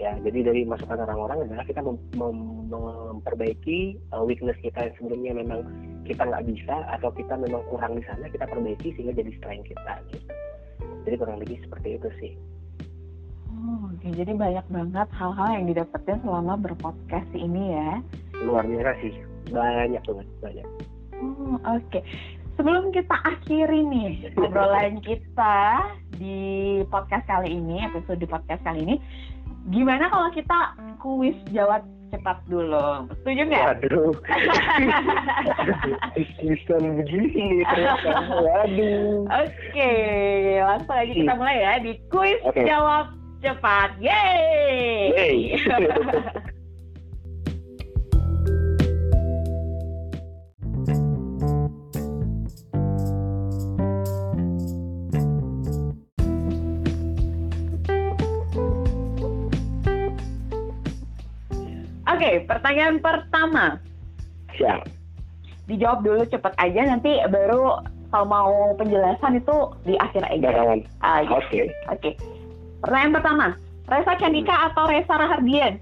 ya 0.00 0.16
jadi 0.24 0.52
dari 0.52 0.64
masukan 0.64 1.04
orang-orang 1.04 1.44
adalah 1.44 1.64
kita 1.68 1.80
mem 1.84 1.96
mem 2.16 2.38
memperbaiki 2.70 4.00
uh, 4.16 4.24
weakness 4.24 4.56
kita 4.64 4.88
yang 4.88 4.94
sebelumnya 4.96 5.32
memang 5.36 5.60
kita 6.08 6.24
nggak 6.24 6.46
bisa 6.48 6.74
atau 6.96 7.12
kita 7.12 7.36
memang 7.36 7.60
kurang 7.68 8.00
di 8.00 8.04
sana 8.08 8.24
kita 8.32 8.48
perbaiki 8.48 8.96
sehingga 8.96 9.12
jadi 9.12 9.30
strength 9.36 9.68
kita 9.68 9.92
gitu 10.12 10.32
jadi 11.04 11.14
kurang 11.16 11.38
lebih 11.40 11.60
seperti 11.64 12.00
itu 12.00 12.10
sih 12.20 12.34
Oh, 13.60 13.92
oke. 13.92 14.08
Jadi 14.16 14.32
banyak 14.32 14.66
banget 14.72 15.08
hal-hal 15.12 15.48
yang 15.60 15.66
didapatkan 15.68 16.16
selama 16.24 16.56
berpodcast 16.56 17.28
ini 17.36 17.76
ya. 17.76 18.00
Luar 18.44 18.64
biasa 18.64 18.92
sih. 19.04 19.14
Banyak 19.52 20.02
banget, 20.04 20.26
banyak. 20.40 20.66
Oh, 21.20 21.56
oke. 21.56 21.84
Okay. 21.88 22.02
Sebelum 22.56 22.92
kita 22.92 23.16
akhiri 23.24 23.80
nih 23.88 24.36
obrolan 24.36 25.00
kita 25.00 25.80
di 26.20 26.80
podcast 26.92 27.24
kali 27.24 27.56
ini, 27.56 27.88
episode 27.88 28.20
di 28.20 28.28
podcast 28.28 28.60
kali 28.60 28.84
ini, 28.84 28.96
gimana 29.72 30.12
kalau 30.12 30.28
kita 30.28 30.76
kuis 31.00 31.36
jawab 31.56 31.80
cepat 32.12 32.36
dulu. 32.52 33.08
Setuju 33.22 33.42
nggak? 33.48 33.64
Waduh. 33.64 34.12
Bisa 36.44 36.74
begini 36.76 37.64
Waduh. 38.44 39.24
Oke, 39.24 39.92
langsung 40.60 40.96
aja 41.00 41.12
kita 41.16 41.32
mulai 41.32 41.64
ya 41.64 41.72
di 41.80 41.92
kuis 42.12 42.40
okay. 42.44 42.68
jawab 42.68 43.14
cepat. 43.40 43.96
Yeay! 44.04 45.16
Yeay. 45.16 45.36
pertanyaan 62.60 63.00
pertama. 63.00 63.64
Siap. 64.60 64.84
Dijawab 65.64 66.04
dulu 66.04 66.28
cepet 66.28 66.52
aja, 66.60 66.80
nanti 66.92 67.16
baru 67.32 67.80
kalau 68.12 68.26
mau 68.28 68.52
penjelasan 68.76 69.40
itu 69.40 69.56
di 69.88 69.96
akhir 69.96 70.28
aja. 70.28 70.48
Oke. 70.52 70.84
Uh, 71.00 71.20
Oke. 71.24 71.40
Okay. 71.40 71.64
Okay. 71.96 72.12
Pertanyaan 72.84 73.16
pertama, 73.16 73.46
Reza 73.88 74.12
Candika 74.20 74.56
atau 74.68 74.84
Reza 74.92 75.14
Rahardian? 75.16 75.80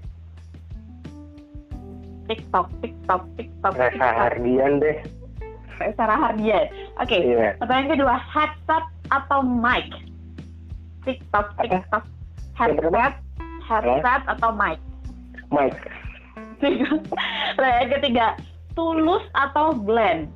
TikTok, 2.31 2.71
TikTok, 2.79 3.21
TikTok. 3.35 3.73
Reza 3.75 4.07
Rahardian 4.07 4.79
deh. 4.79 4.97
Reza 5.83 6.03
Rahardian. 6.07 6.65
Oke. 7.03 7.11
Okay. 7.11 7.21
Iya. 7.35 7.59
Pertanyaan 7.59 7.89
kedua, 7.91 8.15
headset 8.15 8.85
atau 9.11 9.39
mic? 9.43 9.89
TikTok, 11.03 11.59
TikTok. 11.59 12.03
Headset, 12.55 13.13
headset 13.67 14.21
atau 14.31 14.55
mic? 14.55 14.79
Mic. 15.51 15.75
Pertanyaan 16.59 17.89
ketiga, 17.99 18.27
tulus 18.75 19.23
atau 19.35 19.73
Glenn? 19.75 20.27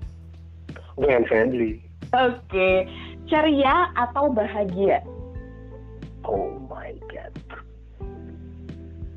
Glenn 0.95 1.25
Fredly. 1.27 1.81
Oke. 2.13 2.39
Okay. 2.49 2.87
Ceria 3.27 3.91
atau 3.95 4.29
bahagia? 4.29 5.01
Oh 6.27 6.59
my 6.67 6.91
god. 7.07 7.33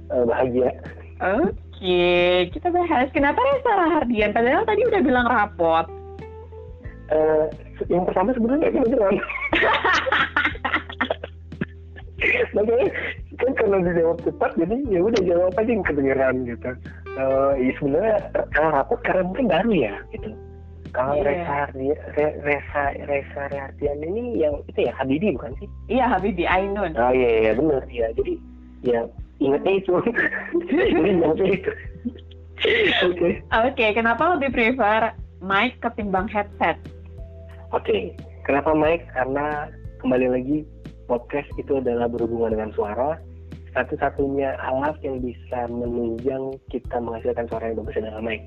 Uh, 0.06 0.24
bahagia. 0.26 0.70
Oke, 1.18 1.50
okay. 1.74 2.46
kita 2.54 2.70
bahas 2.70 3.10
kenapa 3.10 3.42
Reza 3.42 3.72
Rahardian 3.74 4.30
padahal 4.30 4.62
tadi 4.62 4.86
udah 4.86 5.02
bilang 5.02 5.26
rapot. 5.26 5.90
Uh, 7.10 7.50
yang 7.90 8.06
pertama 8.06 8.30
sebenarnya 8.34 8.70
nggak 8.70 8.74
kedengeran. 8.78 9.16
Makanya 12.54 12.86
kan 13.36 13.52
karena 13.56 13.76
dijawab 13.84 14.18
cepat 14.24 14.50
jadi 14.56 14.76
ya 14.88 15.00
udah 15.04 15.20
jawab 15.24 15.52
aja 15.56 15.70
yang 15.70 15.84
kedengeran 15.84 16.36
gitu. 16.48 16.70
Uh, 17.16 17.52
ya 17.56 17.72
sebenarnya 17.80 18.16
kalau 18.52 18.70
rapot 18.72 19.00
karena 19.04 19.22
mungkin 19.24 19.46
baru 19.48 19.72
ya 19.72 19.94
gitu. 20.12 20.30
Kalau 20.96 21.20
yeah. 21.20 21.68
Reza 21.68 22.32
Reza 22.40 22.84
Reza 23.04 23.42
Rahardian 23.52 24.00
ini 24.00 24.40
yang 24.40 24.64
itu 24.64 24.88
ya 24.88 24.92
Habibi 24.96 25.36
bukan 25.36 25.52
sih? 25.60 25.68
Iya 25.92 26.08
Habibi 26.08 26.48
Ainun. 26.48 26.96
Oh 26.96 27.12
iya 27.12 27.30
iya 27.44 27.52
benar 27.52 27.84
ya. 27.92 28.08
Jadi 28.16 28.40
ya 28.80 29.04
ingetnya 29.36 29.72
itu. 29.76 29.92
Ingatnya 31.12 31.48
itu. 31.52 31.70
Oke. 33.04 33.12
Oke, 33.12 33.36
okay, 33.52 33.90
kenapa 33.92 34.32
lebih 34.32 34.48
prefer 34.56 35.12
mic 35.44 35.76
ketimbang 35.84 36.24
headset? 36.32 36.80
Oke, 37.76 37.84
okay. 37.84 38.02
kenapa 38.48 38.72
mic? 38.72 39.04
Karena 39.12 39.68
kembali 40.00 40.26
lagi 40.32 40.58
podcast 41.04 41.52
itu 41.60 41.76
adalah 41.76 42.08
berhubungan 42.08 42.56
dengan 42.56 42.70
suara. 42.72 43.20
Satu-satunya 43.76 44.56
alat 44.56 44.96
yang 45.04 45.20
bisa 45.20 45.68
menunjang 45.68 46.56
kita 46.72 46.96
menghasilkan 46.96 47.44
suara 47.52 47.68
yang 47.68 47.84
bagus 47.84 48.00
adalah 48.00 48.24
mic. 48.24 48.40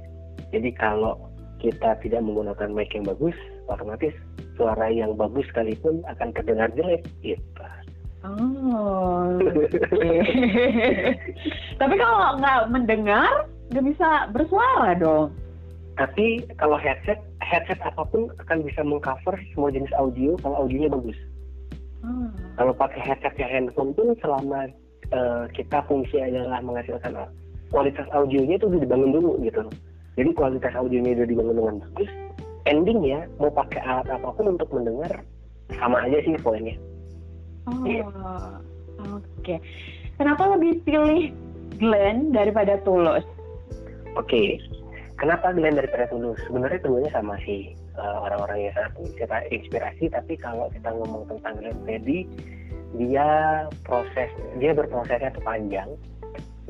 Jadi 0.50 0.74
kalau 0.74 1.14
kita 1.62 1.94
tidak 2.02 2.26
menggunakan 2.26 2.74
mic 2.74 2.90
yang 2.98 3.06
bagus, 3.06 3.38
otomatis 3.70 4.16
suara 4.58 4.90
yang 4.90 5.14
bagus 5.14 5.46
sekalipun 5.54 6.02
akan 6.10 6.34
terdengar 6.34 6.74
jelek 6.74 7.06
gitu. 7.22 7.46
Oh. 8.26 9.40
Okay. 9.40 10.20
Tapi 11.80 11.96
kalau 11.96 12.36
nggak 12.42 12.62
mendengar, 12.68 13.48
nggak 13.72 13.86
bisa 13.86 14.28
bersuara 14.36 14.98
dong. 14.98 15.32
Tapi 15.96 16.44
kalau 16.60 16.76
headset, 16.76 17.20
headset 17.44 17.80
apa 17.84 18.04
pun 18.08 18.32
akan 18.44 18.64
bisa 18.64 18.82
mengcover 18.84 19.36
semua 19.52 19.72
jenis 19.72 19.92
audio 19.96 20.36
kalau 20.42 20.66
audionya 20.68 20.92
bagus. 20.92 21.16
Hmm. 22.04 22.32
Kalau 22.56 22.72
pakai 22.76 23.04
headset 23.04 23.36
ya 23.36 23.48
handphone 23.48 23.92
pun 23.92 24.16
selama 24.24 24.72
uh, 25.14 25.46
kita 25.54 25.84
fungsi 25.86 26.20
adalah 26.22 26.60
menghasilkan 26.62 27.16
kualitas 27.70 28.08
audionya 28.14 28.58
itu 28.58 28.66
sudah 28.68 28.82
dibangun 28.82 29.12
dulu 29.14 29.32
gitu 29.46 29.62
jadi 30.18 30.30
kualitas 30.34 30.74
audionya 30.76 31.22
udah 31.22 31.28
dibangun 31.28 31.56
dengan 31.58 31.76
bagus 31.86 32.10
ending 32.68 33.00
ya 33.06 33.26
mau 33.38 33.52
pakai 33.54 33.82
alat 33.86 34.08
apa 34.10 34.30
pun 34.34 34.58
untuk 34.58 34.70
mendengar 34.74 35.24
sama 35.78 36.02
aja 36.06 36.18
sih 36.26 36.34
poinnya 36.42 36.76
oh 37.70 37.86
yeah. 37.86 38.06
oke 39.14 39.24
okay. 39.42 39.58
kenapa 40.18 40.58
lebih 40.58 40.82
pilih 40.84 41.34
Glenn 41.78 42.34
daripada 42.34 42.82
Tulus 42.82 43.24
oke 44.18 44.28
okay. 44.28 44.58
kenapa 45.22 45.54
Glenn 45.54 45.78
daripada 45.78 46.10
Tulus? 46.10 46.40
Sebenarnya 46.50 46.80
keduanya 46.82 47.12
sama 47.14 47.38
sih 47.46 47.78
uh, 48.00 48.18
orang-orang 48.26 48.70
yang 48.70 48.74
sangat 48.76 48.92
kita 49.20 49.38
inspirasi. 49.52 50.06
Tapi 50.10 50.34
kalau 50.40 50.72
kita 50.72 50.90
ngomong 50.96 51.28
tentang 51.28 51.60
Glenn 51.60 51.78
Fredly, 51.84 52.20
dia 52.98 53.28
proses 53.86 54.30
dia 54.58 54.72
berprosesnya 54.74 55.30
tuh 55.34 55.44
panjang 55.46 55.90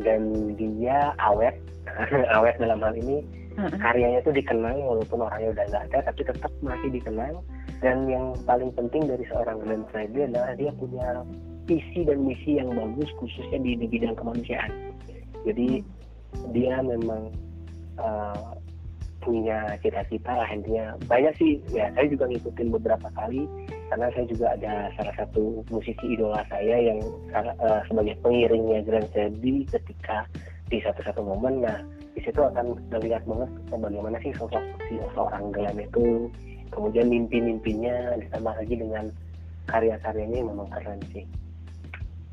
dan 0.04 0.54
dia 0.56 1.16
awet. 1.20 1.56
Awet 2.38 2.62
dalam 2.62 2.86
hal 2.86 2.94
ini 2.94 3.26
karyanya 3.82 4.22
tuh 4.22 4.32
dikenang 4.32 4.78
walaupun 4.78 5.26
orangnya 5.26 5.58
udah 5.58 5.66
nggak 5.74 5.84
ada 5.90 5.98
tapi 6.12 6.22
tetap 6.28 6.52
masih 6.62 6.90
dikenang. 6.92 7.40
Dan 7.80 8.12
yang 8.12 8.36
paling 8.44 8.76
penting 8.76 9.08
dari 9.08 9.24
seorang 9.32 9.64
Glenn 9.64 9.88
Fredly 9.88 10.28
adalah 10.28 10.52
dia 10.60 10.72
punya 10.76 11.24
visi 11.64 12.04
dan 12.04 12.28
misi 12.28 12.60
yang 12.60 12.76
bagus 12.76 13.08
khususnya 13.16 13.64
di, 13.64 13.80
di 13.80 13.88
bidang 13.88 14.20
kemanusiaan. 14.20 14.92
Jadi 15.48 15.80
dia 16.52 16.84
memang 16.84 17.32
uh, 17.96 18.59
punya 19.20 19.76
cita-cita 19.84 20.32
lah 20.32 20.50
intinya 20.50 20.96
banyak 21.06 21.34
sih 21.36 21.60
ya 21.76 21.92
saya 21.94 22.08
juga 22.08 22.26
ngikutin 22.32 22.70
beberapa 22.80 23.08
kali 23.14 23.44
karena 23.92 24.08
saya 24.16 24.26
juga 24.30 24.46
ada 24.56 24.74
salah 24.96 25.16
satu 25.20 25.66
musisi 25.74 26.06
idola 26.16 26.42
saya 26.48 26.76
yang 26.80 27.00
uh, 27.36 27.82
sebagai 27.90 28.16
pengiringnya 28.24 28.86
Grand 28.88 29.10
Freddy 29.12 29.68
ketika 29.68 30.24
di 30.70 30.78
satu-satu 30.80 31.20
momen 31.26 31.66
nah 31.66 31.78
di 32.16 32.22
situ 32.24 32.40
akan 32.40 32.76
terlihat 32.94 33.24
banget 33.26 33.50
bagaimana 33.72 34.18
sih 34.24 34.32
sosok 34.36 34.64
si 34.88 34.98
seorang 35.14 35.52
Glenn 35.52 35.80
itu 35.80 36.28
kemudian 36.74 37.10
mimpi-mimpinya 37.10 38.18
ditambah 38.18 38.54
lagi 38.56 38.76
dengan 38.78 39.06
karya-karyanya 39.70 40.38
yang 40.42 40.50
memang 40.50 40.70
keren 40.74 41.00
sih. 41.14 41.26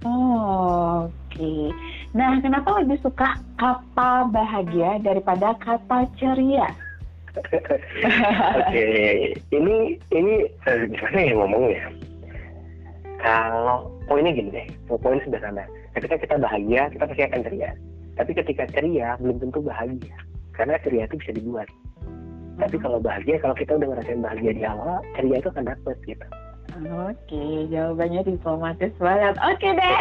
Oh, 0.05 1.09
Oke. 1.09 1.37
Okay. 1.37 1.65
Nah, 2.17 2.41
kenapa 2.41 2.81
lebih 2.81 2.97
suka 3.05 3.37
kata 3.61 4.33
bahagia 4.33 4.97
daripada 5.05 5.53
kata 5.61 6.09
ceria? 6.17 6.65
Oke, 7.37 7.61
okay. 8.73 9.37
ini 9.53 10.01
ini 10.09 10.49
eh, 10.65 10.89
gimana 10.89 11.19
ya 11.21 11.33
ngomongnya? 11.37 11.85
Kalau 13.21 13.93
poinnya 14.09 14.33
gini 14.33 14.49
deh, 14.49 14.67
poin 14.89 15.21
sederhana. 15.21 15.69
Ketika 15.93 16.17
kita 16.17 16.41
bahagia, 16.41 16.89
kita 16.89 17.05
pasti 17.05 17.23
akan 17.29 17.45
ceria. 17.45 17.71
Tapi 18.17 18.33
ketika 18.33 18.65
ceria, 18.73 19.21
belum 19.21 19.37
tentu 19.37 19.61
bahagia. 19.61 20.17
Karena 20.57 20.81
ceria 20.81 21.05
itu 21.05 21.21
bisa 21.21 21.37
dibuat. 21.37 21.69
Tapi 22.57 22.81
kalau 22.81 22.97
bahagia, 22.97 23.37
kalau 23.45 23.53
kita 23.53 23.77
udah 23.77 23.93
ngerasain 23.93 24.25
bahagia 24.25 24.53
di 24.57 24.65
awal, 24.65 25.05
ceria 25.21 25.37
itu 25.37 25.49
akan 25.53 25.69
dapet 25.69 25.97
gitu. 26.09 26.27
Oke, 26.85 27.73
jawabannya 27.73 28.21
diplomatis 28.29 28.93
banget. 29.01 29.35
Oke 29.41 29.69
deh. 29.73 29.99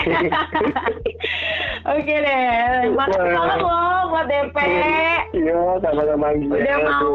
Oke 1.95 2.15
deh. 2.19 2.91
Makasih 2.91 3.32
banget 3.32 3.59
loh 3.63 3.99
buat 4.11 4.26
DP. 4.28 4.57
Iya, 5.39 5.59
sama-sama 5.80 6.28
Udah 6.36 6.78
mau 6.84 7.11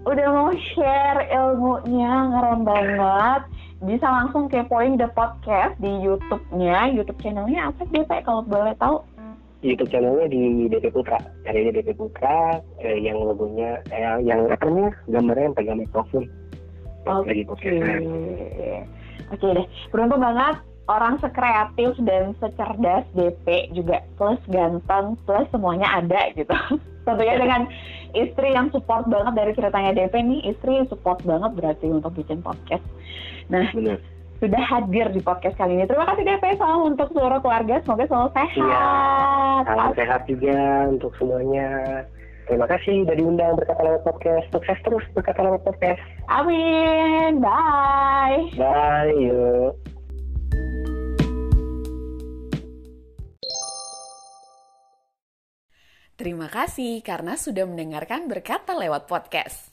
udah 0.00 0.28
mau 0.32 0.50
share 0.72 1.24
ilmunya, 1.32 2.12
ngeren 2.32 2.60
banget. 2.68 3.42
Bisa 3.80 4.04
langsung 4.04 4.52
kepoin 4.52 5.00
the 5.00 5.08
podcast 5.16 5.72
di 5.80 5.88
YouTube-nya. 6.04 6.92
YouTube 6.92 7.20
channelnya 7.24 7.72
apa 7.72 7.88
DP 7.88 8.10
kalau 8.28 8.44
boleh 8.44 8.76
tahu? 8.76 9.00
YouTube 9.64 9.88
channelnya 9.88 10.28
di 10.28 10.68
DP 10.68 10.92
Putra. 10.92 11.16
Cari 11.44 11.72
DP 11.72 11.96
Putra 11.96 12.60
eh, 12.80 12.96
yang 13.00 13.24
logonya 13.24 13.80
eh, 13.88 14.20
yang 14.20 14.48
apa 14.52 14.68
namanya? 14.68 14.92
Gambarnya 15.08 15.44
yang 15.48 15.56
pegang 15.56 15.80
mikrofon. 15.80 16.24
Oke. 17.06 17.46
Okay. 17.48 18.84
Oke 19.30 19.46
deh. 19.54 19.66
Beruntung 19.94 20.20
banget 20.20 20.60
orang 20.90 21.22
sekreatif 21.22 21.94
dan 22.02 22.34
secerdas 22.42 23.06
DP 23.14 23.70
juga 23.70 24.02
plus 24.18 24.42
ganteng 24.50 25.14
plus 25.22 25.46
semuanya 25.54 25.86
ada 26.02 26.34
gitu. 26.34 26.50
Tentunya 27.06 27.38
dengan 27.38 27.70
istri 28.12 28.50
yang 28.50 28.74
support 28.74 29.06
banget 29.06 29.32
dari 29.38 29.52
ceritanya 29.54 29.94
DP 29.94 30.14
nih, 30.18 30.40
istri 30.50 30.82
support 30.90 31.22
banget 31.22 31.54
berarti 31.54 31.86
untuk 31.86 32.12
bikin 32.18 32.42
podcast. 32.42 32.82
Nah, 33.46 33.70
Bener. 33.70 34.02
sudah 34.42 34.62
hadir 34.66 35.06
di 35.14 35.22
podcast 35.22 35.54
kali 35.54 35.78
ini. 35.78 35.86
Terima 35.86 36.10
kasih 36.10 36.26
DP 36.26 36.58
selalu 36.58 36.94
untuk 36.94 37.08
seluruh 37.14 37.38
keluarga, 37.38 37.78
semoga 37.86 38.04
selalu 38.10 38.28
sehat. 38.34 38.58
Iya, 38.58 38.86
salam 39.64 39.90
sehat 39.94 40.22
juga 40.26 40.58
untuk 40.90 41.12
semuanya. 41.16 41.70
Terima 42.48 42.66
kasih 42.68 43.04
sudah 43.04 43.16
diundang 43.16 43.54
berkata 43.58 43.80
lewat 43.82 44.02
podcast. 44.06 44.46
Sukses 44.54 44.78
terus 44.84 45.04
berkata 45.12 45.40
lewat 45.44 45.62
podcast. 45.66 46.02
Amin. 46.28 47.40
Bye. 47.42 48.52
Bye. 48.56 49.12
Yuk. 49.16 49.72
Terima 56.20 56.52
kasih 56.52 57.00
karena 57.00 57.40
sudah 57.40 57.64
mendengarkan 57.64 58.28
berkata 58.28 58.76
lewat 58.76 59.08
podcast. 59.08 59.72